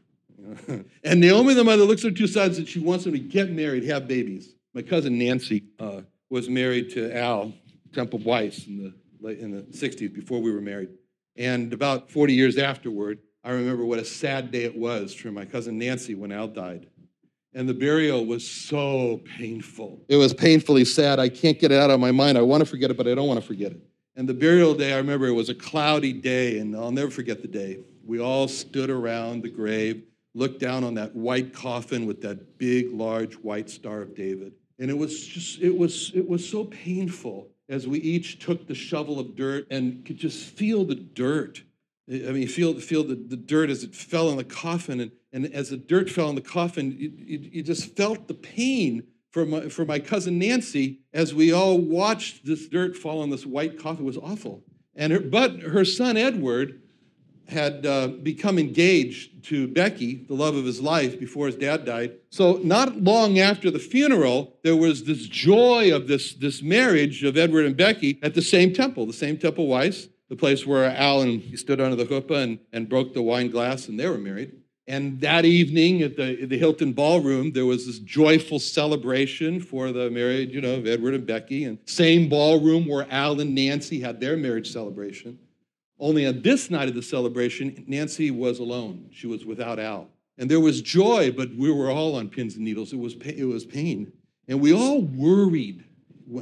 and 1.05 1.21
Naomi, 1.21 1.55
the 1.55 1.63
mother, 1.63 1.85
looks 1.85 2.05
at 2.05 2.11
her 2.11 2.17
two 2.17 2.27
sons 2.27 2.59
and 2.59 2.67
she 2.67 2.81
wants 2.81 3.05
them 3.05 3.13
to 3.13 3.21
get 3.21 3.53
married, 3.53 3.85
have 3.85 4.09
babies. 4.09 4.57
My 4.75 4.83
cousin 4.83 5.17
Nancy 5.17 5.63
uh, 5.79 6.01
was 6.29 6.49
married 6.49 6.91
to 6.95 7.17
Al 7.17 7.53
Temple 7.93 8.19
Weiss 8.19 8.67
in 8.67 8.93
the, 9.23 9.31
in 9.39 9.53
the 9.53 9.63
60s 9.63 10.13
before 10.13 10.41
we 10.41 10.51
were 10.51 10.61
married. 10.61 10.89
And 11.37 11.73
about 11.73 12.11
40 12.11 12.35
years 12.35 12.59
afterward, 12.59 13.21
I 13.45 13.51
remember 13.51 13.85
what 13.85 13.99
a 13.99 14.05
sad 14.05 14.53
day 14.53 14.65
it 14.65 14.77
was 14.77 15.13
for 15.15 15.33
my 15.33 15.45
cousin 15.45 15.79
Nancy 15.79 16.15
when 16.15 16.31
Al 16.31 16.49
died. 16.49 16.87
And 17.55 17.69
the 17.69 17.75
burial 17.75 18.25
was 18.25 18.49
so 18.49 19.21
painful. 19.37 20.01
It 20.09 20.17
was 20.17 20.33
painfully 20.33 20.85
sad. 20.85 21.19
I 21.19 21.29
can't 21.29 21.59
get 21.59 21.71
it 21.73 21.79
out 21.79 21.91
of 21.91 22.01
my 22.01 22.13
mind. 22.13 22.39
I 22.39 22.43
want 22.43 22.63
to 22.63 22.65
forget 22.65 22.91
it, 22.91 22.97
but 22.97 23.07
I 23.07 23.15
don't 23.15 23.29
want 23.29 23.41
to 23.41 23.47
forget 23.47 23.73
it. 23.73 23.81
And 24.17 24.29
the 24.29 24.35
burial 24.35 24.75
day, 24.75 24.93
I 24.95 24.99
remember 24.99 25.27
it 25.27 25.33
was 25.33 25.49
a 25.49 25.55
cloudy 25.55 26.13
day, 26.13 26.59
and 26.59 26.75
I'll 26.77 26.91
never 26.91 27.11
forget 27.11 27.43
the 27.43 27.49
day. 27.49 27.79
We 28.05 28.21
all 28.21 28.49
stood 28.49 28.91
around 28.91 29.43
the 29.43 29.51
grave, 29.51 30.05
looked 30.35 30.61
down 30.61 30.85
on 30.85 30.95
that 30.95 31.15
white 31.15 31.53
coffin 31.53 32.07
with 32.07 32.23
that 32.23 32.59
big, 32.59 32.93
large 32.93 33.35
white 33.35 33.69
Star 33.69 34.03
of 34.03 34.15
David. 34.15 34.53
And 34.79 34.91
it 34.91 34.97
was 34.97 35.27
just, 35.27 35.61
it 35.61 35.77
was, 35.77 36.13
it 36.15 36.29
was 36.29 36.49
so 36.49 36.65
painful 36.65 37.49
as 37.69 37.87
we 37.87 37.99
each 38.01 38.39
took 38.39 38.67
the 38.67 38.75
shovel 38.75 39.19
of 39.19 39.35
dirt 39.37 39.67
and 39.71 40.05
could 40.05 40.17
just 40.17 40.45
feel 40.45 40.85
the 40.85 40.95
dirt. 40.95 41.63
I 42.09 42.33
mean, 42.33 42.43
you 42.43 42.49
feel, 42.49 42.79
feel 42.81 43.05
the, 43.05 43.15
the 43.15 43.37
dirt 43.37 43.71
as 43.71 43.85
it 43.85 43.95
fell 43.95 44.29
on 44.29 44.37
the 44.37 44.45
coffin. 44.45 45.01
And 45.01 45.13
and 45.33 45.47
as 45.47 45.71
the 45.71 45.77
dirt 45.77 46.11
fell 46.11 46.29
on 46.29 46.35
the 46.35 46.43
coffin, 46.43 46.95
you, 46.99 47.13
you, 47.17 47.51
you 47.53 47.63
just 47.63 47.97
felt 47.97 48.29
the 48.29 48.35
pain 48.35 49.05
for 49.31 49.47
my, 49.47 49.69
for 49.69 49.87
my 49.87 49.99
cousin 49.99 50.39
Nancy 50.39 51.01
as 51.13 51.35
we 51.35 51.53
all 51.53 51.79
watched 51.79 52.45
this 52.45 52.69
dirt 52.69 52.97
fall 52.97 53.23
on 53.23 53.31
this 53.31 53.47
white 53.47 53.79
coffin. 53.79 54.05
It 54.05 54.07
was 54.07 54.19
awful. 54.19 54.63
And 54.95 55.13
her, 55.13 55.21
but 55.21 55.61
her 55.61 55.87
son 55.87 56.19
Edward 56.19 56.83
had 57.49 57.85
uh, 57.87 58.09
become 58.09 58.59
engaged 58.59 59.45
to 59.45 59.69
Becky, 59.69 60.25
the 60.29 60.35
love 60.35 60.55
of 60.55 60.65
his 60.65 60.81
life, 60.81 61.19
before 61.19 61.47
his 61.47 61.57
dad 61.57 61.85
died. 61.85 62.13
So 62.31 62.61
not 62.63 63.03
long 63.03 63.39
after 63.39 63.71
the 63.71 63.79
funeral, 63.79 64.59
there 64.63 64.77
was 64.77 65.05
this 65.05 65.27
joy 65.27 65.95
of 65.95 66.09
this, 66.09 66.35
this 66.35 66.63
marriage 66.63 67.25
of 67.25 67.37
Edward 67.37 67.65
and 67.65 67.77
Becky 67.77 68.19
at 68.23 68.35
the 68.35 68.43
same 68.43 68.73
temple, 68.73 69.07
the 69.07 69.13
same 69.13 69.39
temple 69.39 69.67
Weiss, 69.67 70.09
the 70.33 70.37
place 70.37 70.67
where 70.67 70.87
Al 70.87 71.21
and 71.21 71.43
he 71.43 71.59
stood 71.59 71.79
under 71.79 71.95
the 71.95 72.07
chuppah 72.07 72.43
and, 72.43 72.59
and 72.73 72.89
broke 72.89 73.13
the 73.13 73.21
wine 73.21 73.51
glass, 73.51 73.89
and 73.89 74.01
they 74.01 74.09
were 74.09 74.17
married. 74.17 74.57
And 74.87 75.21
that 75.21 75.45
evening 75.45 76.01
at 76.01 76.17
the, 76.17 76.47
the 76.47 76.57
Hilton 76.57 76.95
Ballroom, 76.95 77.53
there 77.53 77.67
was 77.67 77.85
this 77.85 77.99
joyful 77.99 78.59
celebration 78.59 79.61
for 79.61 79.93
the 79.93 80.09
marriage, 80.11 80.49
you 80.49 80.63
know, 80.63 80.77
of 80.77 80.87
Edward 80.87 81.13
and 81.13 81.27
Becky. 81.27 81.65
And 81.65 81.77
same 81.85 82.31
ballroom 82.31 82.87
where 82.87 83.07
Al 83.11 83.41
and 83.41 83.55
Nancy 83.55 84.01
had 84.01 84.21
their 84.21 84.39
marriage 84.39 84.73
celebration. 84.73 85.39
Only 86.01 86.27
on 86.27 86.41
this 86.41 86.71
night 86.71 86.89
of 86.89 86.95
the 86.95 87.03
celebration, 87.03 87.85
Nancy 87.87 88.31
was 88.31 88.59
alone. 88.59 89.11
She 89.13 89.27
was 89.27 89.45
without 89.45 89.79
Al. 89.79 90.09
And 90.39 90.51
there 90.51 90.61
was 90.61 90.81
joy, 90.81 91.31
but 91.31 91.55
we 91.55 91.71
were 91.71 91.91
all 91.91 92.17
on 92.17 92.31
pins 92.31 92.57
and 92.57 92.65
needles. 92.65 92.95
It 92.95 92.99
was, 92.99 93.17
it 93.17 93.45
was 93.45 93.67
pain. 93.67 94.11
And 94.49 94.63
we 94.63 94.73
all 94.73 95.03
worried 95.03 95.85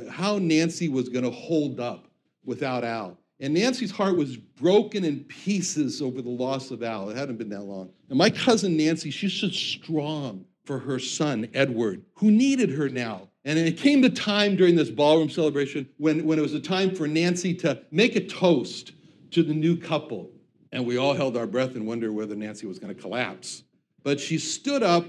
how 0.09 0.38
Nancy 0.38 0.88
was 0.88 1.09
going 1.09 1.25
to 1.25 1.32
hold 1.32 1.80
up 1.80 2.06
without 2.44 2.85
Al. 2.85 3.19
And 3.40 3.54
Nancy's 3.54 3.90
heart 3.90 4.16
was 4.16 4.37
broken 4.37 5.04
in 5.04 5.25
pieces 5.25 6.02
over 6.02 6.20
the 6.20 6.28
loss 6.28 6.70
of 6.70 6.82
Al. 6.82 7.09
It 7.09 7.16
hadn't 7.16 7.38
been 7.38 7.49
that 7.49 7.62
long. 7.62 7.90
And 8.11 8.18
my 8.18 8.28
cousin 8.28 8.76
Nancy, 8.76 9.11
she's 9.11 9.32
so 9.32 9.49
strong 9.49 10.44
for 10.64 10.78
her 10.78 10.99
son, 10.99 11.49
Edward, 11.54 12.04
who 12.14 12.30
needed 12.30 12.70
her 12.70 12.90
now. 12.90 13.28
And 13.47 13.59
it 13.59 13.78
came 13.78 14.02
the 14.02 14.11
time 14.11 14.56
during 14.56 14.76
this 14.76 14.90
ballroom 14.90 15.30
celebration 15.30 15.88
when, 15.97 16.26
when 16.26 16.38
it 16.38 16.42
was 16.42 16.52
a 16.52 16.61
time 16.61 16.94
for 16.94 17.09
Nancy 17.09 17.54
to 17.54 17.82
make 17.90 18.14
a 18.14 18.26
toast 18.26 18.92
to 19.30 19.42
the 19.42 19.54
new 19.54 19.76
couple. 19.76 20.30
And 20.73 20.87
we 20.87 20.99
all 20.99 21.14
held 21.14 21.37
our 21.37 21.47
breath 21.47 21.75
and 21.75 21.87
wondered 21.87 22.12
whether 22.12 22.37
Nancy 22.37 22.66
was 22.66 22.78
going 22.78 22.94
to 22.94 23.00
collapse. 23.00 23.64
But 24.02 24.20
she 24.20 24.38
stood 24.38 24.82
up 24.82 25.06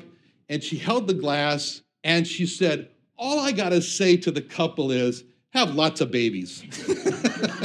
and 0.47 0.63
she 0.63 0.77
held 0.77 1.07
the 1.07 1.13
glass 1.13 1.81
and 2.03 2.25
she 2.25 2.45
said, 2.45 2.89
All 3.17 3.39
I 3.39 3.51
got 3.51 3.69
to 3.69 3.81
say 3.81 4.15
to 4.17 4.31
the 4.31 4.41
couple 4.41 4.91
is, 4.91 5.25
have 5.53 5.75
lots 5.75 5.99
of 5.99 6.11
babies. 6.11 6.63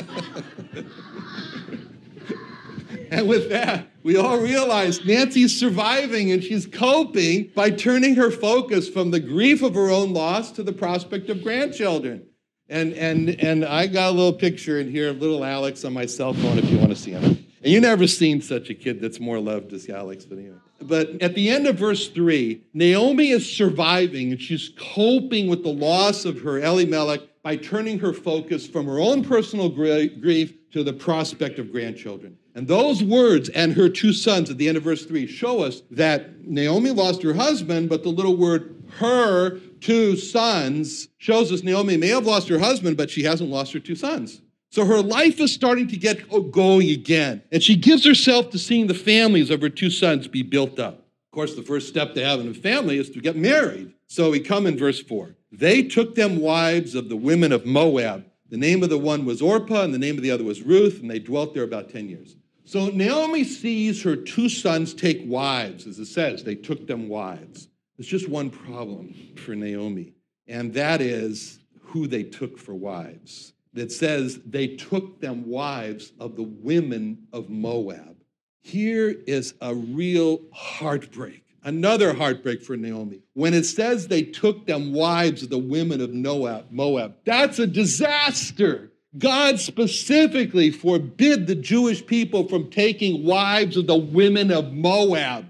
And 3.17 3.31
with 3.31 3.49
that, 3.49 3.89
we 4.03 4.19
all 4.19 4.39
realize 4.39 5.03
Nancy's 5.07 5.59
surviving 5.59 6.33
and 6.33 6.45
she's 6.45 6.67
coping 6.67 7.51
by 7.55 7.71
turning 7.71 8.15
her 8.17 8.31
focus 8.31 8.91
from 8.91 9.11
the 9.11 9.21
grief 9.21 9.63
of 9.63 9.75
her 9.75 9.89
own 9.89 10.13
loss 10.13 10.53
to 10.53 10.63
the 10.63 10.75
prospect 10.75 11.31
of 11.31 11.43
grandchildren. 11.43 12.27
And, 12.69 12.93
and, 12.93 13.31
and 13.41 13.65
I 13.65 13.87
got 13.87 14.11
a 14.11 14.13
little 14.13 14.35
picture 14.35 14.79
in 14.79 14.91
here 14.91 15.09
of 15.09 15.23
little 15.23 15.47
Alex 15.47 15.83
on 15.87 15.95
my 15.95 16.05
cell 16.05 16.35
phone 16.35 16.59
if 16.59 16.69
you 16.69 16.77
want 16.77 16.91
to 16.91 16.97
see 16.97 17.13
him. 17.13 17.25
And 17.63 17.73
you 17.73 17.81
never 17.81 18.07
seen 18.07 18.43
such 18.43 18.69
a 18.69 18.75
kid 18.75 19.01
that's 19.01 19.19
more 19.19 19.41
loved 19.41 19.73
as 19.73 19.89
Alex, 19.89 20.27
but 20.27 20.37
anyway. 20.37 20.59
But 20.83 21.23
at 21.23 21.35
the 21.35 21.49
end 21.49 21.67
of 21.67 21.77
verse 21.77 22.09
three, 22.09 22.65
Naomi 22.75 23.31
is 23.31 23.51
surviving 23.51 24.33
and 24.33 24.39
she's 24.39 24.73
coping 24.77 25.49
with 25.49 25.63
the 25.63 25.73
loss 25.73 26.27
of 26.27 26.43
her 26.43 26.59
Elimelech 26.61 27.23
by 27.43 27.57
turning 27.57 27.99
her 28.01 28.13
focus 28.13 28.67
from 28.67 28.85
her 28.85 29.01
own 29.01 29.25
personal 29.25 29.71
grief 29.71 30.53
to 30.73 30.85
the 30.85 30.93
prospect 30.93 31.59
of 31.59 31.73
grandchildren. 31.73 32.37
And 32.57 32.67
those 32.67 33.05
words 33.05 33.51
and 33.51 33.75
her 33.75 33.91
two 33.91 34.15
sons 34.15 34.49
at 34.49 34.57
the 34.57 34.67
end 34.67 34.79
of 34.79 34.83
verse 34.83 35.05
3 35.05 35.27
show 35.27 35.63
us 35.63 35.83
that 35.91 36.41
Naomi 36.43 36.89
lost 36.91 37.23
her 37.23 37.35
husband, 37.35 37.91
but 37.91 38.03
the 38.03 38.09
little 38.09 38.35
word 38.35 38.83
her 38.99 39.59
two 39.81 40.17
sons 40.17 41.09
shows 41.19 41.53
us 41.53 41.63
Naomi 41.63 41.99
may 41.99 42.09
have 42.09 42.25
lost 42.25 42.49
her 42.49 42.59
husband, 42.59 42.97
but 42.97 43.11
she 43.11 43.25
hasn't 43.25 43.51
lost 43.51 43.75
her 43.75 43.79
two 43.79 43.95
sons. 43.95 44.41
So 44.71 44.87
her 44.87 45.03
life 45.03 45.39
is 45.39 45.53
starting 45.53 45.87
to 45.89 45.99
get 45.99 46.31
going 46.51 46.89
again. 46.89 47.43
And 47.53 47.63
she 47.63 47.77
gives 47.77 48.07
herself 48.07 48.49
to 48.51 48.59
seeing 48.59 48.87
the 48.87 48.95
families 48.95 49.51
of 49.51 49.61
her 49.61 49.69
two 49.69 49.91
sons 49.91 50.27
be 50.27 50.43
built 50.43 50.79
up. 50.79 50.95
Of 50.95 51.33
course, 51.33 51.55
the 51.57 51.63
first 51.63 51.89
step 51.89 52.15
to 52.15 52.25
having 52.25 52.49
a 52.49 52.55
family 52.55 52.97
is 52.97 53.11
to 53.11 53.21
get 53.21 53.37
married. 53.37 53.93
So 54.07 54.31
we 54.31 54.41
come 54.41 54.67
in 54.67 54.79
verse 54.79 55.03
4. 55.03 55.37
They 55.53 55.83
took 55.83 56.15
them 56.15 56.41
wives 56.41 56.95
of 56.95 57.11
the 57.11 57.17
women 57.17 57.53
of 57.53 57.67
Moab. 57.67 58.25
The 58.49 58.57
name 58.57 58.83
of 58.83 58.89
the 58.89 58.99
one 58.99 59.27
was 59.27 59.43
Orpah, 59.43 59.83
and 59.83 59.93
the 59.93 59.99
name 59.99 60.17
of 60.17 60.23
the 60.23 60.31
other 60.31 60.45
was 60.45 60.63
Ruth, 60.63 61.03
and 61.03 61.11
they 61.11 61.19
dwelt 61.19 61.53
there 61.53 61.65
about 61.65 61.91
10 61.91 62.09
years. 62.09 62.37
So 62.67 62.89
Naomi 62.89 63.45
sees 63.45 64.03
her 64.03 64.17
two 64.17 64.49
sons 64.49 64.93
take 64.93 65.23
wives, 65.25 65.87
as 65.87 65.99
it 65.99 66.07
says, 66.07 66.45
they 66.45 66.55
took 66.55 66.87
them 66.87 67.09
wives. 67.09 67.69
There's 67.97 68.09
just 68.09 68.29
one 68.29 68.51
problem 68.51 69.15
for 69.37 69.55
Naomi, 69.55 70.13
and 70.47 70.75
that 70.75 71.01
is 71.01 71.61
who 71.81 72.07
they 72.07 72.25
took 72.25 72.59
for 72.59 72.75
wives. 72.75 73.55
That 73.73 73.93
says 73.93 74.41
they 74.45 74.69
took 74.69 75.21
them 75.21 75.47
wives 75.49 76.13
of 76.19 76.35
the 76.37 76.43
women 76.43 77.27
of 77.33 77.51
Moab. 77.51 78.17
Here 78.63 79.15
is 79.27 79.55
a 79.61 79.75
real 79.75 80.41
heartbreak 80.53 81.47
Another 81.67 82.15
heartbreak 82.15 82.63
for 82.63 82.77
Naomi. 82.77 83.23
When 83.35 83.53
it 83.53 83.65
says 83.65 84.07
they 84.07 84.23
took 84.23 84.69
them 84.69 84.93
wives 84.93 85.43
of 85.43 85.51
the 85.51 85.59
women 85.59 86.01
of 86.01 86.15
Moab, 86.15 86.67
Moab, 86.71 87.17
that's 87.25 87.59
a 87.59 87.67
disaster. 87.67 88.93
God 89.19 89.59
specifically 89.59 90.71
forbid 90.71 91.47
the 91.47 91.55
Jewish 91.55 92.05
people 92.05 92.49
from 92.49 92.71
taking 92.71 93.25
wives 93.25 93.77
of 93.77 93.87
the 93.87 93.97
women 93.97 94.51
of 94.51 94.73
Moab. 94.73 95.47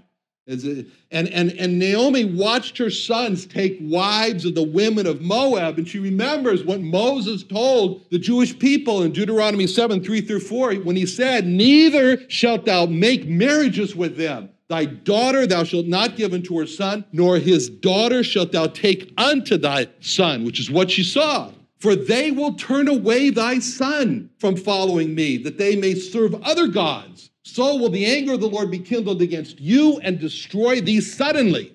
And, 0.49 0.87
and, 1.11 1.51
and 1.51 1.77
Naomi 1.77 2.23
watched 2.23 2.77
her 2.77 2.89
sons 2.89 3.45
take 3.45 3.77
wives 3.81 4.45
of 4.45 4.55
the 4.55 4.63
women 4.63 5.05
of 5.05 5.21
Moab, 5.21 5.77
and 5.77 5.85
she 5.87 5.99
remembers 5.99 6.63
what 6.63 6.79
Moses 6.79 7.43
told 7.43 8.09
the 8.11 8.19
Jewish 8.19 8.57
people 8.57 9.03
in 9.03 9.11
Deuteronomy 9.11 9.67
7 9.67 10.01
3 10.01 10.21
through 10.21 10.39
4 10.39 10.75
when 10.75 10.95
he 10.95 11.05
said, 11.05 11.45
Neither 11.45 12.29
shalt 12.29 12.65
thou 12.65 12.85
make 12.85 13.27
marriages 13.27 13.93
with 13.93 14.15
them 14.15 14.49
Thy 14.69 14.83
daughter 14.83 15.47
thou 15.47 15.63
shalt 15.63 15.85
not 15.85 16.17
give 16.17 16.33
unto 16.33 16.57
her 16.59 16.67
son, 16.67 17.05
nor 17.13 17.37
his 17.37 17.69
daughter 17.69 18.21
shalt 18.23 18.51
thou 18.51 18.67
take 18.67 19.13
unto 19.17 19.57
thy 19.57 19.87
son, 20.01 20.43
which 20.43 20.59
is 20.59 20.69
what 20.69 20.91
she 20.91 21.03
saw. 21.03 21.51
For 21.79 21.95
they 21.95 22.31
will 22.31 22.53
turn 22.53 22.87
away 22.87 23.29
thy 23.29 23.59
son 23.59 24.29
from 24.39 24.55
following 24.55 25.13
me, 25.13 25.37
that 25.37 25.57
they 25.57 25.75
may 25.75 25.93
serve 25.93 26.33
other 26.43 26.67
gods. 26.67 27.29
So 27.43 27.75
will 27.77 27.89
the 27.89 28.05
anger 28.05 28.33
of 28.33 28.41
the 28.41 28.49
Lord 28.49 28.71
be 28.71 28.79
kindled 28.79 29.21
against 29.21 29.59
you 29.59 29.99
and 29.99 30.19
destroy 30.19 30.81
thee 30.81 31.01
suddenly. 31.01 31.73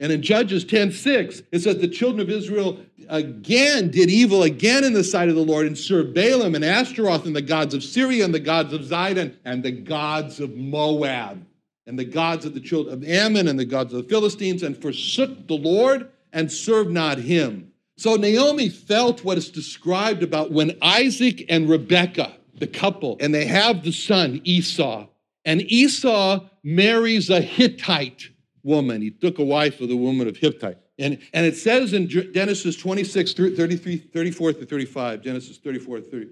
And 0.00 0.12
in 0.12 0.22
Judges 0.22 0.64
10 0.64 0.92
6, 0.92 1.42
it 1.52 1.60
says 1.60 1.78
the 1.78 1.88
children 1.88 2.20
of 2.20 2.28
Israel 2.28 2.78
again 3.08 3.90
did 3.90 4.10
evil 4.10 4.42
again 4.42 4.84
in 4.84 4.92
the 4.92 5.04
sight 5.04 5.28
of 5.28 5.34
the 5.34 5.44
Lord 5.44 5.66
and 5.66 5.78
served 5.78 6.16
Baalim 6.16 6.54
and 6.56 6.64
Ashtaroth 6.64 7.26
and 7.26 7.36
the 7.36 7.42
gods 7.42 7.74
of 7.74 7.84
Syria 7.84 8.24
and 8.24 8.34
the 8.34 8.40
gods 8.40 8.72
of 8.72 8.82
Zidon 8.82 9.36
and 9.44 9.62
the 9.62 9.70
gods 9.70 10.40
of 10.40 10.56
Moab 10.56 11.46
and 11.86 11.98
the 11.98 12.04
gods 12.04 12.44
of 12.44 12.54
the 12.54 12.60
children 12.60 12.94
of 12.94 13.08
Ammon 13.08 13.46
and 13.46 13.58
the 13.58 13.64
gods 13.64 13.92
of 13.92 14.02
the 14.02 14.08
Philistines 14.08 14.62
and 14.62 14.76
forsook 14.76 15.46
the 15.46 15.54
Lord 15.54 16.10
and 16.32 16.50
served 16.50 16.90
not 16.90 17.18
him. 17.18 17.72
So 17.96 18.16
Naomi 18.16 18.68
felt 18.68 19.24
what 19.24 19.38
is 19.38 19.50
described 19.50 20.22
about 20.22 20.50
when 20.50 20.76
Isaac 20.82 21.44
and 21.48 21.68
Rebekah, 21.68 22.34
the 22.58 22.66
couple, 22.66 23.16
and 23.20 23.34
they 23.34 23.46
have 23.46 23.82
the 23.82 23.92
son 23.92 24.40
Esau, 24.44 25.06
and 25.44 25.62
Esau 25.62 26.40
marries 26.62 27.30
a 27.30 27.40
Hittite 27.40 28.30
woman. 28.62 29.02
He 29.02 29.10
took 29.10 29.38
a 29.38 29.44
wife 29.44 29.80
of 29.80 29.88
the 29.88 29.96
woman 29.96 30.26
of 30.26 30.36
Hittite. 30.36 30.78
And, 30.98 31.20
and 31.32 31.44
it 31.44 31.56
says 31.56 31.92
in 31.92 32.08
Genesis 32.08 32.76
26, 32.76 33.32
33, 33.32 33.96
34 33.98 34.52
through 34.52 34.66
35, 34.66 35.22
Genesis 35.22 35.58
34, 35.58 36.00
30, 36.00 36.28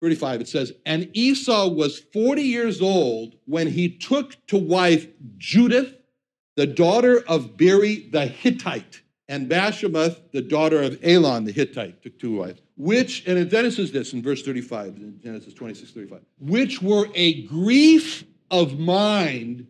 35, 0.00 0.40
it 0.40 0.48
says, 0.48 0.72
And 0.86 1.08
Esau 1.12 1.68
was 1.68 1.98
40 1.98 2.42
years 2.42 2.80
old 2.80 3.36
when 3.46 3.68
he 3.68 3.88
took 3.88 4.46
to 4.48 4.58
wife 4.58 5.06
Judith, 5.36 5.94
the 6.56 6.66
daughter 6.66 7.22
of 7.26 7.56
Beeri 7.56 8.08
the 8.10 8.26
Hittite, 8.26 9.02
and 9.34 9.50
Bashemath, 9.50 10.30
the 10.30 10.40
daughter 10.40 10.80
of 10.80 10.96
Elon 11.02 11.44
the 11.44 11.50
Hittite, 11.50 12.00
took 12.02 12.16
two 12.20 12.36
wives, 12.36 12.60
which, 12.76 13.26
and 13.26 13.50
then 13.50 13.66
it 13.66 13.72
says 13.72 13.90
this 13.90 14.12
in 14.12 14.22
verse 14.22 14.42
35, 14.42 14.96
in 14.96 15.20
Genesis 15.20 15.52
26, 15.54 15.90
35, 15.90 16.20
which 16.38 16.80
were 16.80 17.08
a 17.16 17.42
grief 17.42 18.22
of 18.52 18.78
mind 18.78 19.66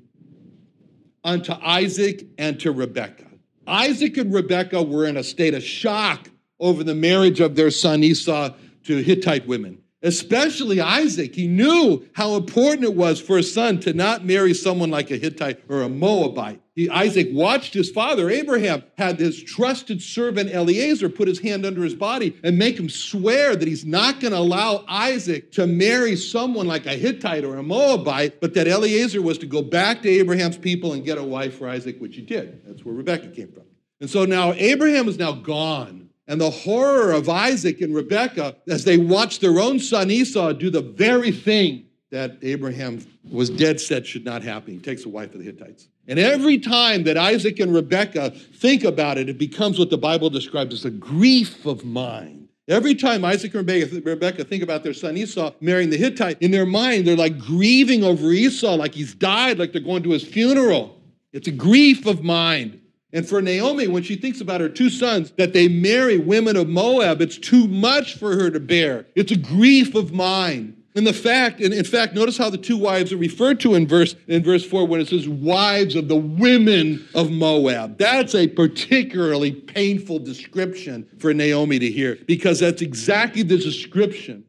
unto 1.24 1.54
Isaac 1.62 2.26
and 2.36 2.60
to 2.60 2.72
Rebekah. 2.72 3.24
Isaac 3.66 4.18
and 4.18 4.34
Rebekah 4.34 4.82
were 4.82 5.06
in 5.06 5.16
a 5.16 5.24
state 5.24 5.54
of 5.54 5.62
shock 5.62 6.28
over 6.60 6.84
the 6.84 6.94
marriage 6.94 7.40
of 7.40 7.56
their 7.56 7.70
son 7.70 8.04
Esau 8.04 8.50
to 8.84 9.02
Hittite 9.02 9.46
women 9.46 9.78
especially 10.04 10.82
Isaac. 10.82 11.34
He 11.34 11.48
knew 11.48 12.06
how 12.12 12.36
important 12.36 12.84
it 12.84 12.94
was 12.94 13.22
for 13.22 13.38
a 13.38 13.42
son 13.42 13.80
to 13.80 13.94
not 13.94 14.22
marry 14.22 14.52
someone 14.52 14.90
like 14.90 15.10
a 15.10 15.16
Hittite 15.16 15.64
or 15.66 15.80
a 15.80 15.88
Moabite. 15.88 16.60
He, 16.74 16.90
Isaac 16.90 17.28
watched 17.30 17.72
his 17.72 17.90
father, 17.90 18.28
Abraham, 18.28 18.82
had 18.98 19.20
his 19.20 19.40
trusted 19.40 20.02
servant 20.02 20.50
Eliezer 20.50 21.08
put 21.08 21.28
his 21.28 21.38
hand 21.38 21.64
under 21.64 21.84
his 21.84 21.94
body 21.94 22.36
and 22.42 22.58
make 22.58 22.76
him 22.76 22.88
swear 22.88 23.54
that 23.54 23.68
he's 23.68 23.84
not 23.84 24.18
going 24.18 24.32
to 24.32 24.38
allow 24.38 24.84
Isaac 24.88 25.52
to 25.52 25.68
marry 25.68 26.16
someone 26.16 26.66
like 26.66 26.86
a 26.86 26.94
Hittite 26.94 27.44
or 27.44 27.58
a 27.58 27.62
Moabite, 27.62 28.40
but 28.40 28.54
that 28.54 28.66
Eliezer 28.66 29.22
was 29.22 29.38
to 29.38 29.46
go 29.46 29.62
back 29.62 30.02
to 30.02 30.08
Abraham's 30.08 30.58
people 30.58 30.94
and 30.94 31.04
get 31.04 31.16
a 31.16 31.22
wife 31.22 31.58
for 31.58 31.68
Isaac, 31.68 32.00
which 32.00 32.16
he 32.16 32.22
did. 32.22 32.64
That's 32.66 32.84
where 32.84 32.94
Rebekah 32.94 33.28
came 33.28 33.52
from. 33.52 33.64
And 34.00 34.10
so 34.10 34.24
now 34.24 34.52
Abraham 34.54 35.08
is 35.08 35.16
now 35.16 35.32
gone 35.32 36.04
and 36.26 36.40
the 36.40 36.50
horror 36.50 37.12
of 37.12 37.28
Isaac 37.28 37.80
and 37.80 37.94
Rebekah 37.94 38.56
as 38.66 38.84
they 38.84 38.96
watch 38.96 39.40
their 39.40 39.58
own 39.60 39.78
son 39.78 40.10
Esau 40.10 40.52
do 40.52 40.70
the 40.70 40.82
very 40.82 41.30
thing 41.30 41.86
that 42.14 42.38
Abraham 42.42 43.04
was 43.28 43.50
dead 43.50 43.80
set 43.80 44.06
should 44.06 44.24
not 44.24 44.40
happen. 44.40 44.72
He 44.72 44.78
takes 44.78 45.04
a 45.04 45.08
wife 45.08 45.32
of 45.34 45.40
the 45.40 45.44
Hittites. 45.44 45.88
And 46.06 46.16
every 46.16 46.58
time 46.58 47.02
that 47.04 47.16
Isaac 47.16 47.58
and 47.58 47.74
Rebekah 47.74 48.30
think 48.30 48.84
about 48.84 49.18
it, 49.18 49.28
it 49.28 49.36
becomes 49.36 49.80
what 49.80 49.90
the 49.90 49.98
Bible 49.98 50.30
describes 50.30 50.72
as 50.72 50.84
a 50.84 50.90
grief 50.90 51.66
of 51.66 51.84
mind. 51.84 52.48
Every 52.68 52.94
time 52.94 53.24
Isaac 53.24 53.52
and 53.56 53.66
Rebekah 53.68 54.44
think 54.44 54.62
about 54.62 54.84
their 54.84 54.94
son 54.94 55.16
Esau 55.16 55.54
marrying 55.60 55.90
the 55.90 55.96
Hittite, 55.96 56.40
in 56.40 56.52
their 56.52 56.64
mind, 56.64 57.04
they're 57.04 57.16
like 57.16 57.36
grieving 57.36 58.04
over 58.04 58.30
Esau, 58.30 58.76
like 58.76 58.94
he's 58.94 59.12
died, 59.12 59.58
like 59.58 59.72
they're 59.72 59.82
going 59.82 60.04
to 60.04 60.10
his 60.10 60.22
funeral. 60.22 60.96
It's 61.32 61.48
a 61.48 61.52
grief 61.52 62.06
of 62.06 62.22
mind. 62.22 62.80
And 63.12 63.28
for 63.28 63.42
Naomi, 63.42 63.88
when 63.88 64.04
she 64.04 64.14
thinks 64.14 64.40
about 64.40 64.60
her 64.60 64.68
two 64.68 64.88
sons, 64.88 65.32
that 65.32 65.52
they 65.52 65.66
marry 65.66 66.18
women 66.18 66.56
of 66.56 66.68
Moab, 66.68 67.20
it's 67.20 67.38
too 67.38 67.66
much 67.66 68.14
for 68.14 68.36
her 68.36 68.52
to 68.52 68.60
bear. 68.60 69.06
It's 69.16 69.32
a 69.32 69.36
grief 69.36 69.96
of 69.96 70.12
mind. 70.12 70.76
And 70.96 71.04
the 71.04 71.12
fact, 71.12 71.60
and 71.60 71.74
in 71.74 71.84
fact, 71.84 72.14
notice 72.14 72.38
how 72.38 72.50
the 72.50 72.58
two 72.58 72.76
wives 72.76 73.12
are 73.12 73.16
referred 73.16 73.58
to 73.60 73.74
in 73.74 73.88
verse 73.88 74.14
in 74.28 74.44
verse 74.44 74.64
4 74.64 74.86
when 74.86 75.00
it 75.00 75.08
says 75.08 75.28
wives 75.28 75.96
of 75.96 76.06
the 76.06 76.16
women 76.16 77.08
of 77.14 77.32
Moab. 77.32 77.98
That's 77.98 78.34
a 78.34 78.46
particularly 78.46 79.50
painful 79.50 80.20
description 80.20 81.08
for 81.18 81.34
Naomi 81.34 81.80
to 81.80 81.90
hear 81.90 82.18
because 82.26 82.60
that's 82.60 82.80
exactly 82.80 83.42
the 83.42 83.58
description 83.58 84.44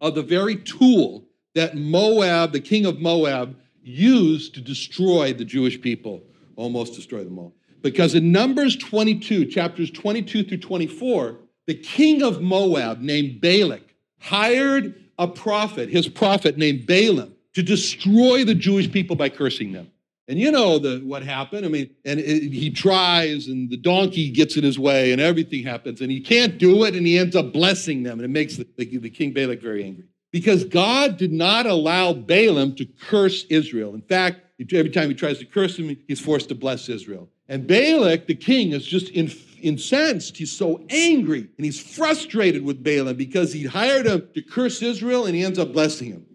of 0.00 0.14
the 0.14 0.22
very 0.22 0.56
tool 0.56 1.26
that 1.54 1.76
Moab, 1.76 2.52
the 2.52 2.60
king 2.60 2.86
of 2.86 2.98
Moab, 2.98 3.56
used 3.82 4.54
to 4.54 4.62
destroy 4.62 5.34
the 5.34 5.44
Jewish 5.44 5.80
people, 5.80 6.22
almost 6.56 6.94
destroy 6.94 7.22
them 7.22 7.38
all. 7.38 7.54
Because 7.82 8.14
in 8.14 8.32
Numbers 8.32 8.76
22, 8.76 9.44
chapters 9.46 9.90
22 9.90 10.44
through 10.44 10.58
24, 10.58 11.36
the 11.66 11.74
king 11.74 12.22
of 12.22 12.40
Moab 12.40 13.00
named 13.00 13.40
Balak 13.40 13.94
hired 14.18 15.05
a 15.18 15.28
prophet, 15.28 15.88
his 15.88 16.08
prophet 16.08 16.56
named 16.58 16.86
Balaam, 16.86 17.34
to 17.54 17.62
destroy 17.62 18.44
the 18.44 18.54
Jewish 18.54 18.90
people 18.90 19.16
by 19.16 19.28
cursing 19.28 19.72
them. 19.72 19.90
And 20.28 20.38
you 20.38 20.50
know 20.50 20.78
the, 20.78 20.98
what 21.04 21.22
happened. 21.22 21.64
I 21.64 21.68
mean, 21.68 21.90
and 22.04 22.18
it, 22.18 22.52
he 22.52 22.70
tries, 22.70 23.46
and 23.46 23.70
the 23.70 23.76
donkey 23.76 24.30
gets 24.30 24.56
in 24.56 24.64
his 24.64 24.78
way, 24.78 25.12
and 25.12 25.20
everything 25.20 25.62
happens, 25.62 26.00
and 26.00 26.10
he 26.10 26.20
can't 26.20 26.58
do 26.58 26.84
it, 26.84 26.94
and 26.94 27.06
he 27.06 27.18
ends 27.18 27.36
up 27.36 27.52
blessing 27.52 28.02
them, 28.02 28.18
and 28.18 28.24
it 28.24 28.30
makes 28.30 28.56
the, 28.56 28.66
the, 28.76 28.98
the 28.98 29.10
king 29.10 29.32
Balak 29.32 29.62
very 29.62 29.84
angry. 29.84 30.04
Because 30.32 30.64
God 30.64 31.16
did 31.16 31.32
not 31.32 31.64
allow 31.66 32.12
Balaam 32.12 32.74
to 32.74 32.84
curse 32.84 33.44
Israel. 33.44 33.94
In 33.94 34.02
fact, 34.02 34.40
every 34.72 34.90
time 34.90 35.08
he 35.08 35.14
tries 35.14 35.38
to 35.38 35.44
curse 35.44 35.78
him, 35.78 35.96
he's 36.08 36.20
forced 36.20 36.48
to 36.48 36.54
bless 36.54 36.88
Israel. 36.88 37.28
And 37.48 37.66
Balak, 37.66 38.26
the 38.26 38.34
king, 38.34 38.72
is 38.72 38.84
just 38.84 39.10
in, 39.10 39.30
incensed. 39.66 40.36
He's 40.36 40.56
so 40.56 40.84
angry 40.88 41.48
and 41.56 41.64
he's 41.64 41.80
frustrated 41.80 42.64
with 42.64 42.82
Balaam 42.82 43.16
because 43.16 43.52
he 43.52 43.64
hired 43.64 44.06
him 44.06 44.28
to 44.34 44.42
curse 44.42 44.82
Israel 44.82 45.26
and 45.26 45.34
he 45.34 45.44
ends 45.44 45.58
up 45.58 45.72
blessing 45.72 46.10
him. 46.12 46.26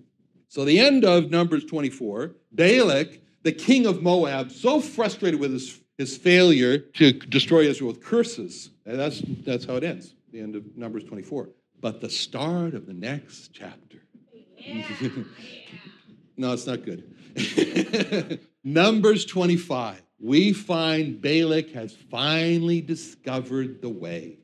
So, 0.49 0.65
the 0.65 0.79
end 0.79 1.05
of 1.05 1.31
Numbers 1.31 1.63
24, 1.65 2.35
Balak, 2.51 3.21
the 3.43 3.53
king 3.53 3.85
of 3.85 4.01
Moab, 4.01 4.51
so 4.51 4.81
frustrated 4.81 5.39
with 5.39 5.53
his, 5.53 5.79
his 5.97 6.17
failure 6.17 6.77
to 6.77 7.13
destroy 7.13 7.61
Israel 7.61 7.91
with 7.91 8.03
curses. 8.03 8.71
And 8.85 8.99
that's, 8.99 9.21
that's 9.45 9.65
how 9.65 9.77
it 9.77 9.83
ends, 9.83 10.13
the 10.31 10.41
end 10.41 10.55
of 10.55 10.75
Numbers 10.75 11.05
24. 11.05 11.49
But 11.79 12.01
the 12.01 12.09
start 12.09 12.73
of 12.73 12.85
the 12.85 12.93
next 12.93 13.53
chapter. 13.53 13.99
no, 16.37 16.51
it's 16.51 16.67
not 16.67 16.83
good. 16.83 18.39
Numbers 18.63 19.25
25, 19.25 20.01
we 20.21 20.53
find 20.53 21.21
Balak 21.21 21.71
has 21.71 21.95
finally 22.09 22.81
discovered 22.81 23.81
the 23.81 23.89
way 23.89 24.37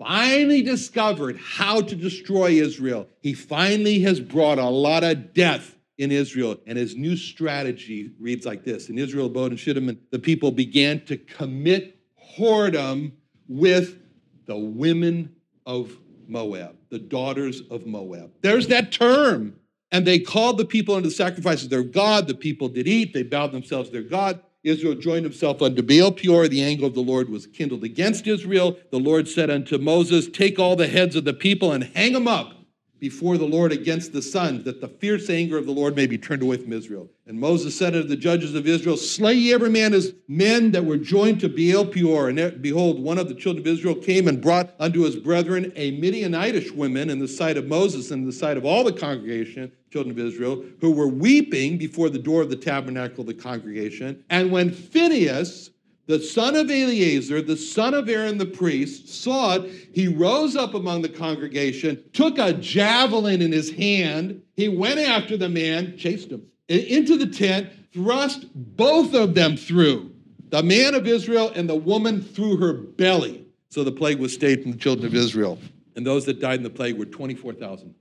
finally 0.00 0.62
discovered 0.62 1.38
how 1.38 1.82
to 1.82 1.94
destroy 1.94 2.52
Israel. 2.52 3.06
He 3.20 3.34
finally 3.34 4.00
has 4.00 4.18
brought 4.18 4.58
a 4.58 4.64
lot 4.64 5.04
of 5.04 5.34
death 5.34 5.76
in 5.98 6.10
Israel. 6.10 6.56
And 6.66 6.78
his 6.78 6.96
new 6.96 7.16
strategy 7.16 8.10
reads 8.18 8.46
like 8.46 8.64
this 8.64 8.88
In 8.88 8.98
Israel, 8.98 9.28
Bod, 9.28 9.50
and 9.50 9.60
Shittim, 9.60 10.00
the 10.10 10.18
people 10.18 10.50
began 10.50 11.04
to 11.04 11.18
commit 11.18 11.98
whoredom 12.36 13.12
with 13.46 13.98
the 14.46 14.56
women 14.56 15.36
of 15.66 15.96
Moab, 16.26 16.76
the 16.88 16.98
daughters 16.98 17.62
of 17.70 17.86
Moab. 17.86 18.32
There's 18.40 18.68
that 18.68 18.90
term. 18.90 19.56
And 19.92 20.06
they 20.06 20.20
called 20.20 20.56
the 20.56 20.64
people 20.64 20.94
unto 20.94 21.08
the 21.08 21.14
sacrifices 21.14 21.64
of 21.64 21.70
their 21.70 21.82
God. 21.82 22.28
The 22.28 22.34
people 22.34 22.68
did 22.68 22.86
eat. 22.86 23.12
They 23.12 23.24
bowed 23.24 23.50
themselves 23.50 23.88
to 23.88 23.92
their 23.92 24.08
God. 24.08 24.40
Israel 24.62 24.94
joined 24.94 25.24
himself 25.24 25.62
unto 25.62 25.82
Baal 25.82 26.12
Peor. 26.12 26.46
The 26.46 26.62
anger 26.62 26.86
of 26.86 26.94
the 26.94 27.00
Lord 27.00 27.30
was 27.30 27.46
kindled 27.46 27.84
against 27.84 28.26
Israel. 28.26 28.78
The 28.90 28.98
Lord 28.98 29.26
said 29.26 29.50
unto 29.50 29.78
Moses, 29.78 30.28
Take 30.28 30.58
all 30.58 30.76
the 30.76 30.86
heads 30.86 31.16
of 31.16 31.24
the 31.24 31.32
people 31.32 31.72
and 31.72 31.84
hang 31.84 32.12
them 32.12 32.28
up 32.28 32.59
before 33.00 33.38
the 33.38 33.46
Lord 33.46 33.72
against 33.72 34.12
the 34.12 34.22
sun, 34.22 34.62
that 34.64 34.80
the 34.80 34.88
fierce 34.88 35.30
anger 35.30 35.56
of 35.56 35.66
the 35.66 35.72
Lord 35.72 35.96
may 35.96 36.06
be 36.06 36.18
turned 36.18 36.42
away 36.42 36.58
from 36.58 36.72
Israel. 36.72 37.08
And 37.26 37.40
Moses 37.40 37.76
said 37.76 37.94
unto 37.94 38.06
the 38.06 38.16
judges 38.16 38.54
of 38.54 38.66
Israel, 38.66 38.96
Slay 38.96 39.34
ye 39.34 39.54
every 39.54 39.70
man 39.70 39.92
his 39.92 40.12
men 40.28 40.72
that 40.72 40.84
were 40.84 40.98
joined 40.98 41.40
to 41.40 41.48
Baal 41.48 41.86
Peor. 41.86 42.28
And 42.28 42.60
behold, 42.60 43.00
one 43.00 43.18
of 43.18 43.28
the 43.28 43.34
children 43.34 43.66
of 43.66 43.72
Israel 43.72 43.94
came 43.94 44.28
and 44.28 44.40
brought 44.40 44.74
unto 44.78 45.02
his 45.02 45.16
brethren 45.16 45.72
a 45.76 45.98
Midianitish 45.98 46.72
woman 46.72 47.08
in 47.08 47.18
the 47.18 47.28
sight 47.28 47.56
of 47.56 47.66
Moses 47.66 48.10
and 48.10 48.22
in 48.22 48.26
the 48.26 48.32
sight 48.32 48.56
of 48.56 48.64
all 48.64 48.84
the 48.84 48.92
congregation, 48.92 49.72
children 49.90 50.18
of 50.18 50.24
Israel, 50.24 50.62
who 50.80 50.90
were 50.90 51.08
weeping 51.08 51.78
before 51.78 52.10
the 52.10 52.18
door 52.18 52.42
of 52.42 52.50
the 52.50 52.56
tabernacle 52.56 53.22
of 53.22 53.26
the 53.26 53.34
congregation. 53.34 54.22
And 54.28 54.52
when 54.52 54.70
Phinehas, 54.70 55.70
the 56.10 56.20
son 56.20 56.56
of 56.56 56.68
Eleazar, 56.68 57.40
the 57.40 57.56
son 57.56 57.94
of 57.94 58.08
Aaron 58.08 58.36
the 58.36 58.44
priest, 58.44 59.08
saw 59.08 59.54
it. 59.54 59.88
He 59.92 60.08
rose 60.08 60.56
up 60.56 60.74
among 60.74 61.02
the 61.02 61.08
congregation, 61.08 62.02
took 62.12 62.36
a 62.36 62.52
javelin 62.52 63.40
in 63.40 63.52
his 63.52 63.70
hand. 63.70 64.42
He 64.56 64.68
went 64.68 64.98
after 64.98 65.36
the 65.36 65.48
man, 65.48 65.96
chased 65.96 66.30
him 66.30 66.42
into 66.68 67.16
the 67.16 67.28
tent, 67.28 67.70
thrust 67.92 68.46
both 68.54 69.14
of 69.14 69.34
them 69.34 69.56
through 69.56 70.10
the 70.48 70.64
man 70.64 70.96
of 70.96 71.06
Israel 71.06 71.52
and 71.54 71.68
the 71.68 71.76
woman 71.76 72.20
through 72.20 72.56
her 72.56 72.72
belly. 72.72 73.46
So 73.68 73.84
the 73.84 73.92
plague 73.92 74.18
was 74.18 74.34
stayed 74.34 74.62
from 74.62 74.72
the 74.72 74.78
children 74.78 75.06
of 75.06 75.14
Israel. 75.14 75.60
And 75.94 76.04
those 76.04 76.24
that 76.24 76.40
died 76.40 76.58
in 76.58 76.64
the 76.64 76.70
plague 76.70 76.98
were 76.98 77.06
24,000. 77.06 77.94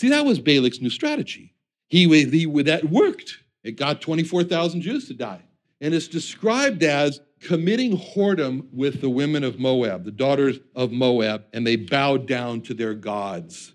See, 0.00 0.08
that 0.08 0.24
was 0.24 0.40
Balak's 0.40 0.80
new 0.80 0.90
strategy. 0.90 1.54
He, 1.88 2.08
he, 2.08 2.62
that 2.62 2.90
worked. 2.90 3.38
It 3.62 3.76
got 3.76 4.00
24,000 4.00 4.80
Jews 4.80 5.06
to 5.06 5.14
die 5.14 5.42
and 5.82 5.92
it's 5.92 6.08
described 6.08 6.84
as 6.84 7.20
committing 7.40 7.98
whoredom 7.98 8.68
with 8.72 9.00
the 9.00 9.10
women 9.10 9.42
of 9.42 9.58
Moab, 9.58 10.04
the 10.04 10.12
daughters 10.12 10.60
of 10.76 10.92
Moab, 10.92 11.44
and 11.52 11.66
they 11.66 11.74
bowed 11.74 12.26
down 12.28 12.60
to 12.62 12.72
their 12.72 12.94
gods. 12.94 13.74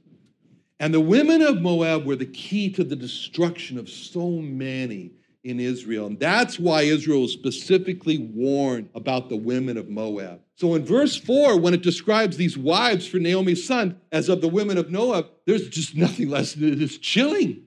And 0.79 0.93
the 0.93 1.01
women 1.01 1.41
of 1.41 1.61
Moab 1.61 2.05
were 2.05 2.15
the 2.15 2.25
key 2.25 2.71
to 2.71 2.83
the 2.85 2.95
destruction 2.95 3.77
of 3.77 3.89
so 3.89 4.29
many 4.29 5.11
in 5.43 5.59
Israel. 5.59 6.07
And 6.07 6.17
that's 6.17 6.57
why 6.57 6.83
Israel 6.83 7.27
specifically 7.27 8.17
warned 8.17 8.89
about 8.95 9.27
the 9.27 9.35
women 9.35 9.75
of 9.75 9.89
Moab. 9.89 10.39
So 10.55 10.75
in 10.75 10.85
verse 10.85 11.17
4, 11.17 11.59
when 11.59 11.73
it 11.73 11.83
describes 11.83 12.37
these 12.37 12.57
wives 12.57 13.05
for 13.05 13.17
Naomi's 13.17 13.67
son 13.67 13.99
as 14.13 14.29
of 14.29 14.39
the 14.39 14.47
women 14.47 14.77
of 14.77 14.91
Moab, 14.91 15.27
there's 15.45 15.67
just 15.67 15.95
nothing 15.95 16.29
less 16.29 16.53
than 16.53 16.81
it's 16.81 16.97
chilling. 16.97 17.63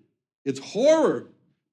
It's 0.46 0.60
horror 0.60 1.28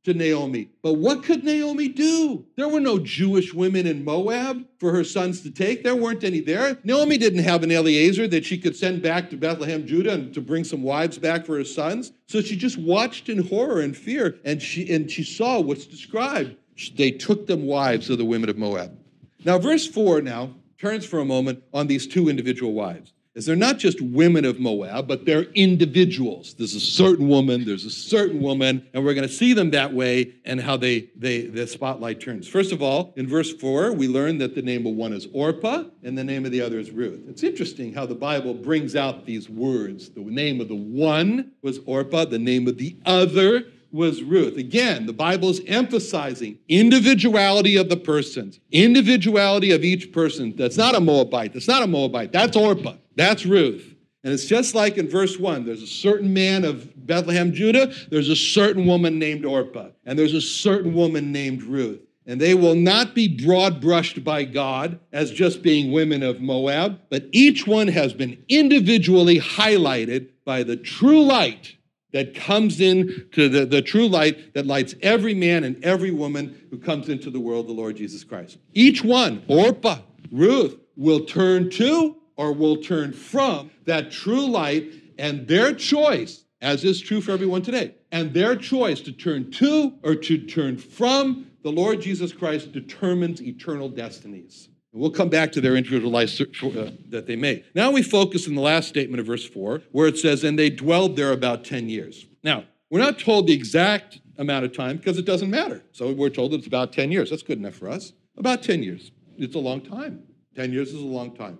to 0.07 0.13
Naomi. 0.13 0.69
But 0.81 0.93
what 0.93 1.21
could 1.21 1.43
Naomi 1.43 1.89
do? 1.89 2.45
There 2.55 2.69
were 2.69 2.79
no 2.79 2.97
Jewish 2.97 3.53
women 3.53 3.85
in 3.85 4.05
Moab 4.05 4.65
for 4.79 4.93
her 4.93 5.03
sons 5.03 5.41
to 5.41 5.51
take. 5.51 5.83
There 5.83 5.97
weren't 5.97 6.23
any 6.23 6.39
there. 6.39 6.77
Naomi 6.85 7.17
didn't 7.17 7.43
have 7.43 7.61
an 7.61 7.73
Eliezer 7.73 8.25
that 8.29 8.45
she 8.45 8.57
could 8.57 8.77
send 8.77 9.01
back 9.01 9.29
to 9.29 9.37
Bethlehem, 9.37 9.85
Judah, 9.85 10.13
and 10.13 10.33
to 10.33 10.39
bring 10.39 10.63
some 10.63 10.81
wives 10.81 11.17
back 11.17 11.45
for 11.45 11.57
her 11.57 11.65
sons. 11.65 12.13
So 12.27 12.39
she 12.39 12.55
just 12.55 12.77
watched 12.77 13.27
in 13.27 13.49
horror 13.49 13.81
and 13.81 13.97
fear, 13.97 14.39
and 14.45 14.61
she 14.61 14.89
and 14.93 15.11
she 15.11 15.23
saw 15.23 15.59
what's 15.59 15.85
described. 15.85 16.55
They 16.95 17.11
took 17.11 17.45
them 17.45 17.65
wives 17.65 18.09
of 18.09 18.17
the 18.17 18.25
women 18.25 18.49
of 18.49 18.57
Moab. 18.57 18.97
Now, 19.43 19.57
verse 19.57 19.85
4 19.85 20.21
now 20.21 20.53
turns 20.77 21.05
for 21.05 21.19
a 21.19 21.25
moment 21.25 21.63
on 21.73 21.87
these 21.87 22.07
two 22.07 22.29
individual 22.29 22.71
wives 22.71 23.11
is 23.37 23.45
they're 23.45 23.55
not 23.55 23.77
just 23.77 24.01
women 24.01 24.45
of 24.45 24.59
Moab, 24.59 25.07
but 25.07 25.23
they're 25.25 25.43
individuals. 25.53 26.55
There's 26.55 26.73
a 26.73 26.79
certain 26.79 27.27
woman, 27.27 27.65
there's 27.65 27.85
a 27.85 27.91
certain 27.91 28.41
woman, 28.41 28.87
and 28.93 29.05
we're 29.05 29.13
going 29.13 29.27
to 29.27 29.33
see 29.33 29.53
them 29.53 29.69
that 29.71 29.93
way 29.93 30.33
and 30.43 30.59
how 30.59 30.75
they, 30.75 31.09
they 31.15 31.43
the 31.43 31.67
spotlight 31.67 32.19
turns. 32.19 32.47
First 32.47 32.71
of 32.71 32.81
all, 32.81 33.13
in 33.15 33.27
verse 33.27 33.53
4, 33.53 33.93
we 33.93 34.07
learn 34.07 34.39
that 34.39 34.55
the 34.55 34.63
name 34.63 34.87
of 34.87 34.95
one 34.95 35.13
is 35.13 35.27
Orpah 35.33 35.83
and 36.03 36.17
the 36.17 36.23
name 36.23 36.45
of 36.45 36.51
the 36.51 36.61
other 36.61 36.79
is 36.79 36.89
Ruth. 36.89 37.21
It's 37.29 37.43
interesting 37.43 37.93
how 37.93 38.07
the 38.07 38.15
Bible 38.15 38.55
brings 38.55 38.95
out 38.95 39.27
these 39.27 39.47
words. 39.47 40.09
The 40.09 40.21
name 40.21 40.59
of 40.59 40.67
the 40.67 40.75
one 40.75 41.51
was 41.61 41.79
Orpah, 41.85 42.25
the 42.25 42.39
name 42.39 42.67
of 42.67 42.79
the 42.79 42.97
other 43.05 43.65
was 43.91 44.21
Ruth. 44.21 44.57
Again, 44.57 45.05
the 45.05 45.13
Bible 45.13 45.49
is 45.49 45.61
emphasizing 45.67 46.59
individuality 46.67 47.77
of 47.77 47.89
the 47.89 47.97
persons, 47.97 48.59
individuality 48.71 49.71
of 49.71 49.83
each 49.83 50.11
person. 50.11 50.53
That's 50.55 50.77
not 50.77 50.95
a 50.95 50.99
Moabite. 50.99 51.53
That's 51.53 51.67
not 51.67 51.83
a 51.83 51.87
Moabite. 51.87 52.31
That's 52.31 52.57
Orpah. 52.57 52.95
That's 53.15 53.45
Ruth. 53.45 53.95
And 54.23 54.33
it's 54.33 54.45
just 54.45 54.75
like 54.75 54.97
in 54.97 55.07
verse 55.07 55.39
1 55.39 55.65
there's 55.65 55.83
a 55.83 55.87
certain 55.87 56.33
man 56.33 56.65
of 56.65 57.07
Bethlehem, 57.07 57.53
Judah, 57.53 57.93
there's 58.09 58.29
a 58.29 58.35
certain 58.35 58.85
woman 58.85 59.17
named 59.17 59.45
Orpah, 59.45 59.89
and 60.05 60.19
there's 60.19 60.33
a 60.33 60.41
certain 60.41 60.93
woman 60.93 61.31
named 61.31 61.63
Ruth. 61.63 62.01
And 62.25 62.41
they 62.41 62.53
will 62.53 62.75
not 62.75 63.15
be 63.15 63.29
broad 63.29 63.79
brushed 63.79 64.21
by 64.25 64.43
God 64.43 64.99
as 65.13 65.31
just 65.31 65.61
being 65.61 65.93
women 65.93 66.23
of 66.23 66.41
Moab, 66.41 66.99
but 67.09 67.27
each 67.31 67.65
one 67.65 67.87
has 67.87 68.13
been 68.13 68.43
individually 68.49 69.39
highlighted 69.39 70.27
by 70.43 70.63
the 70.63 70.75
true 70.75 71.23
light 71.23 71.76
that 72.17 72.33
comes 72.33 72.81
in 72.81 73.27
to 73.31 73.47
the, 73.47 73.63
the 73.63 73.79
true 73.79 74.07
light 74.07 74.55
that 74.55 74.65
lights 74.65 74.95
every 75.03 75.35
man 75.35 75.63
and 75.63 75.83
every 75.85 76.09
woman 76.09 76.67
who 76.71 76.77
comes 76.79 77.09
into 77.09 77.29
the 77.29 77.39
world, 77.39 77.67
the 77.67 77.73
Lord 77.73 77.95
Jesus 77.95 78.23
Christ. 78.23 78.57
Each 78.73 79.03
one, 79.03 79.43
Orpah, 79.47 79.99
Ruth, 80.31 80.79
will 80.95 81.25
turn 81.25 81.69
to 81.69 82.17
or 82.35 82.53
will 82.53 82.77
turn 82.77 83.13
from 83.13 83.69
that 83.85 84.11
true 84.11 84.47
light 84.47 84.91
and 85.19 85.47
their 85.47 85.75
choice, 85.75 86.43
as 86.59 86.83
is 86.83 86.99
true 86.99 87.21
for 87.21 87.33
everyone 87.33 87.61
today, 87.61 87.93
and 88.11 88.33
their 88.33 88.55
choice 88.55 88.99
to 89.01 89.11
turn 89.11 89.51
to 89.51 89.93
or 90.01 90.15
to 90.15 90.39
turn 90.39 90.75
from 90.75 91.51
the 91.61 91.71
Lord 91.71 92.01
Jesus 92.01 92.33
Christ 92.33 92.71
determines 92.71 93.43
eternal 93.43 93.89
destinies. 93.89 94.69
We'll 94.93 95.11
come 95.11 95.29
back 95.29 95.51
to 95.51 95.61
their 95.61 95.75
individual 95.75 96.11
lives 96.11 96.39
uh, 96.41 96.91
that 97.09 97.27
they 97.27 97.35
made. 97.35 97.65
Now 97.75 97.91
we 97.91 98.01
focus 98.01 98.47
in 98.47 98.55
the 98.55 98.61
last 98.61 98.87
statement 98.87 99.19
of 99.19 99.25
verse 99.27 99.45
4, 99.45 99.81
where 99.91 100.07
it 100.07 100.17
says, 100.17 100.43
And 100.43 100.57
they 100.57 100.69
dwelled 100.69 101.15
there 101.15 101.31
about 101.31 101.63
10 101.63 101.89
years. 101.89 102.25
Now, 102.43 102.65
we're 102.89 102.99
not 102.99 103.19
told 103.19 103.47
the 103.47 103.53
exact 103.53 104.19
amount 104.37 104.65
of 104.65 104.75
time 104.75 104.97
because 104.97 105.17
it 105.17 105.25
doesn't 105.25 105.49
matter. 105.49 105.83
So 105.91 106.11
we're 106.13 106.29
told 106.29 106.53
it's 106.53 106.67
about 106.67 106.93
10 106.93 107.11
years. 107.11 107.29
That's 107.29 107.43
good 107.43 107.57
enough 107.57 107.75
for 107.75 107.89
us. 107.89 108.13
About 108.37 108.63
10 108.63 108.81
years. 108.81 109.11
It's 109.37 109.55
a 109.55 109.59
long 109.59 109.81
time. 109.81 110.23
10 110.55 110.71
years 110.71 110.89
is 110.89 111.01
a 111.01 111.05
long 111.05 111.35
time. 111.35 111.59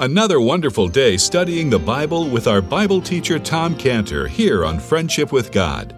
Another 0.00 0.40
wonderful 0.40 0.86
day 0.86 1.16
studying 1.16 1.70
the 1.70 1.78
Bible 1.78 2.28
with 2.28 2.46
our 2.46 2.62
Bible 2.62 3.00
teacher 3.00 3.36
Tom 3.38 3.74
Cantor 3.74 4.28
here 4.28 4.64
on 4.64 4.78
Friendship 4.78 5.32
with 5.32 5.50
God. 5.50 5.97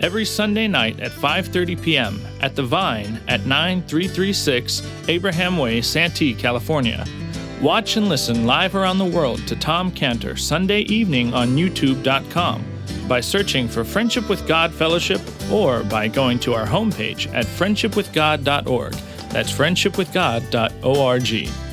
every 0.00 0.24
Sunday 0.24 0.68
night 0.68 1.00
at 1.00 1.12
5:30 1.12 1.82
p.m. 1.82 2.26
at 2.40 2.56
The 2.56 2.62
Vine 2.62 3.20
at 3.28 3.44
9336 3.46 4.82
Abraham 5.08 5.58
Way, 5.58 5.82
Santee, 5.82 6.34
California. 6.34 7.04
Watch 7.60 7.96
and 7.96 8.08
listen 8.08 8.46
live 8.46 8.76
around 8.76 8.98
the 8.98 9.04
world 9.04 9.44
to 9.48 9.56
Tom 9.56 9.90
Cantor 9.90 10.36
Sunday 10.36 10.82
evening 10.82 11.34
on 11.34 11.56
youtube.com 11.56 12.64
by 13.08 13.20
searching 13.20 13.66
for 13.66 13.82
Friendship 13.84 14.28
with 14.28 14.46
God 14.46 14.72
Fellowship 14.72 15.20
or 15.50 15.82
by 15.82 16.06
going 16.08 16.38
to 16.40 16.52
our 16.54 16.66
homepage 16.66 17.26
at 17.34 17.46
friendshipwithgod.org. 17.46 18.92
That's 19.30 19.50
friendshipwithgod.org. 19.50 21.67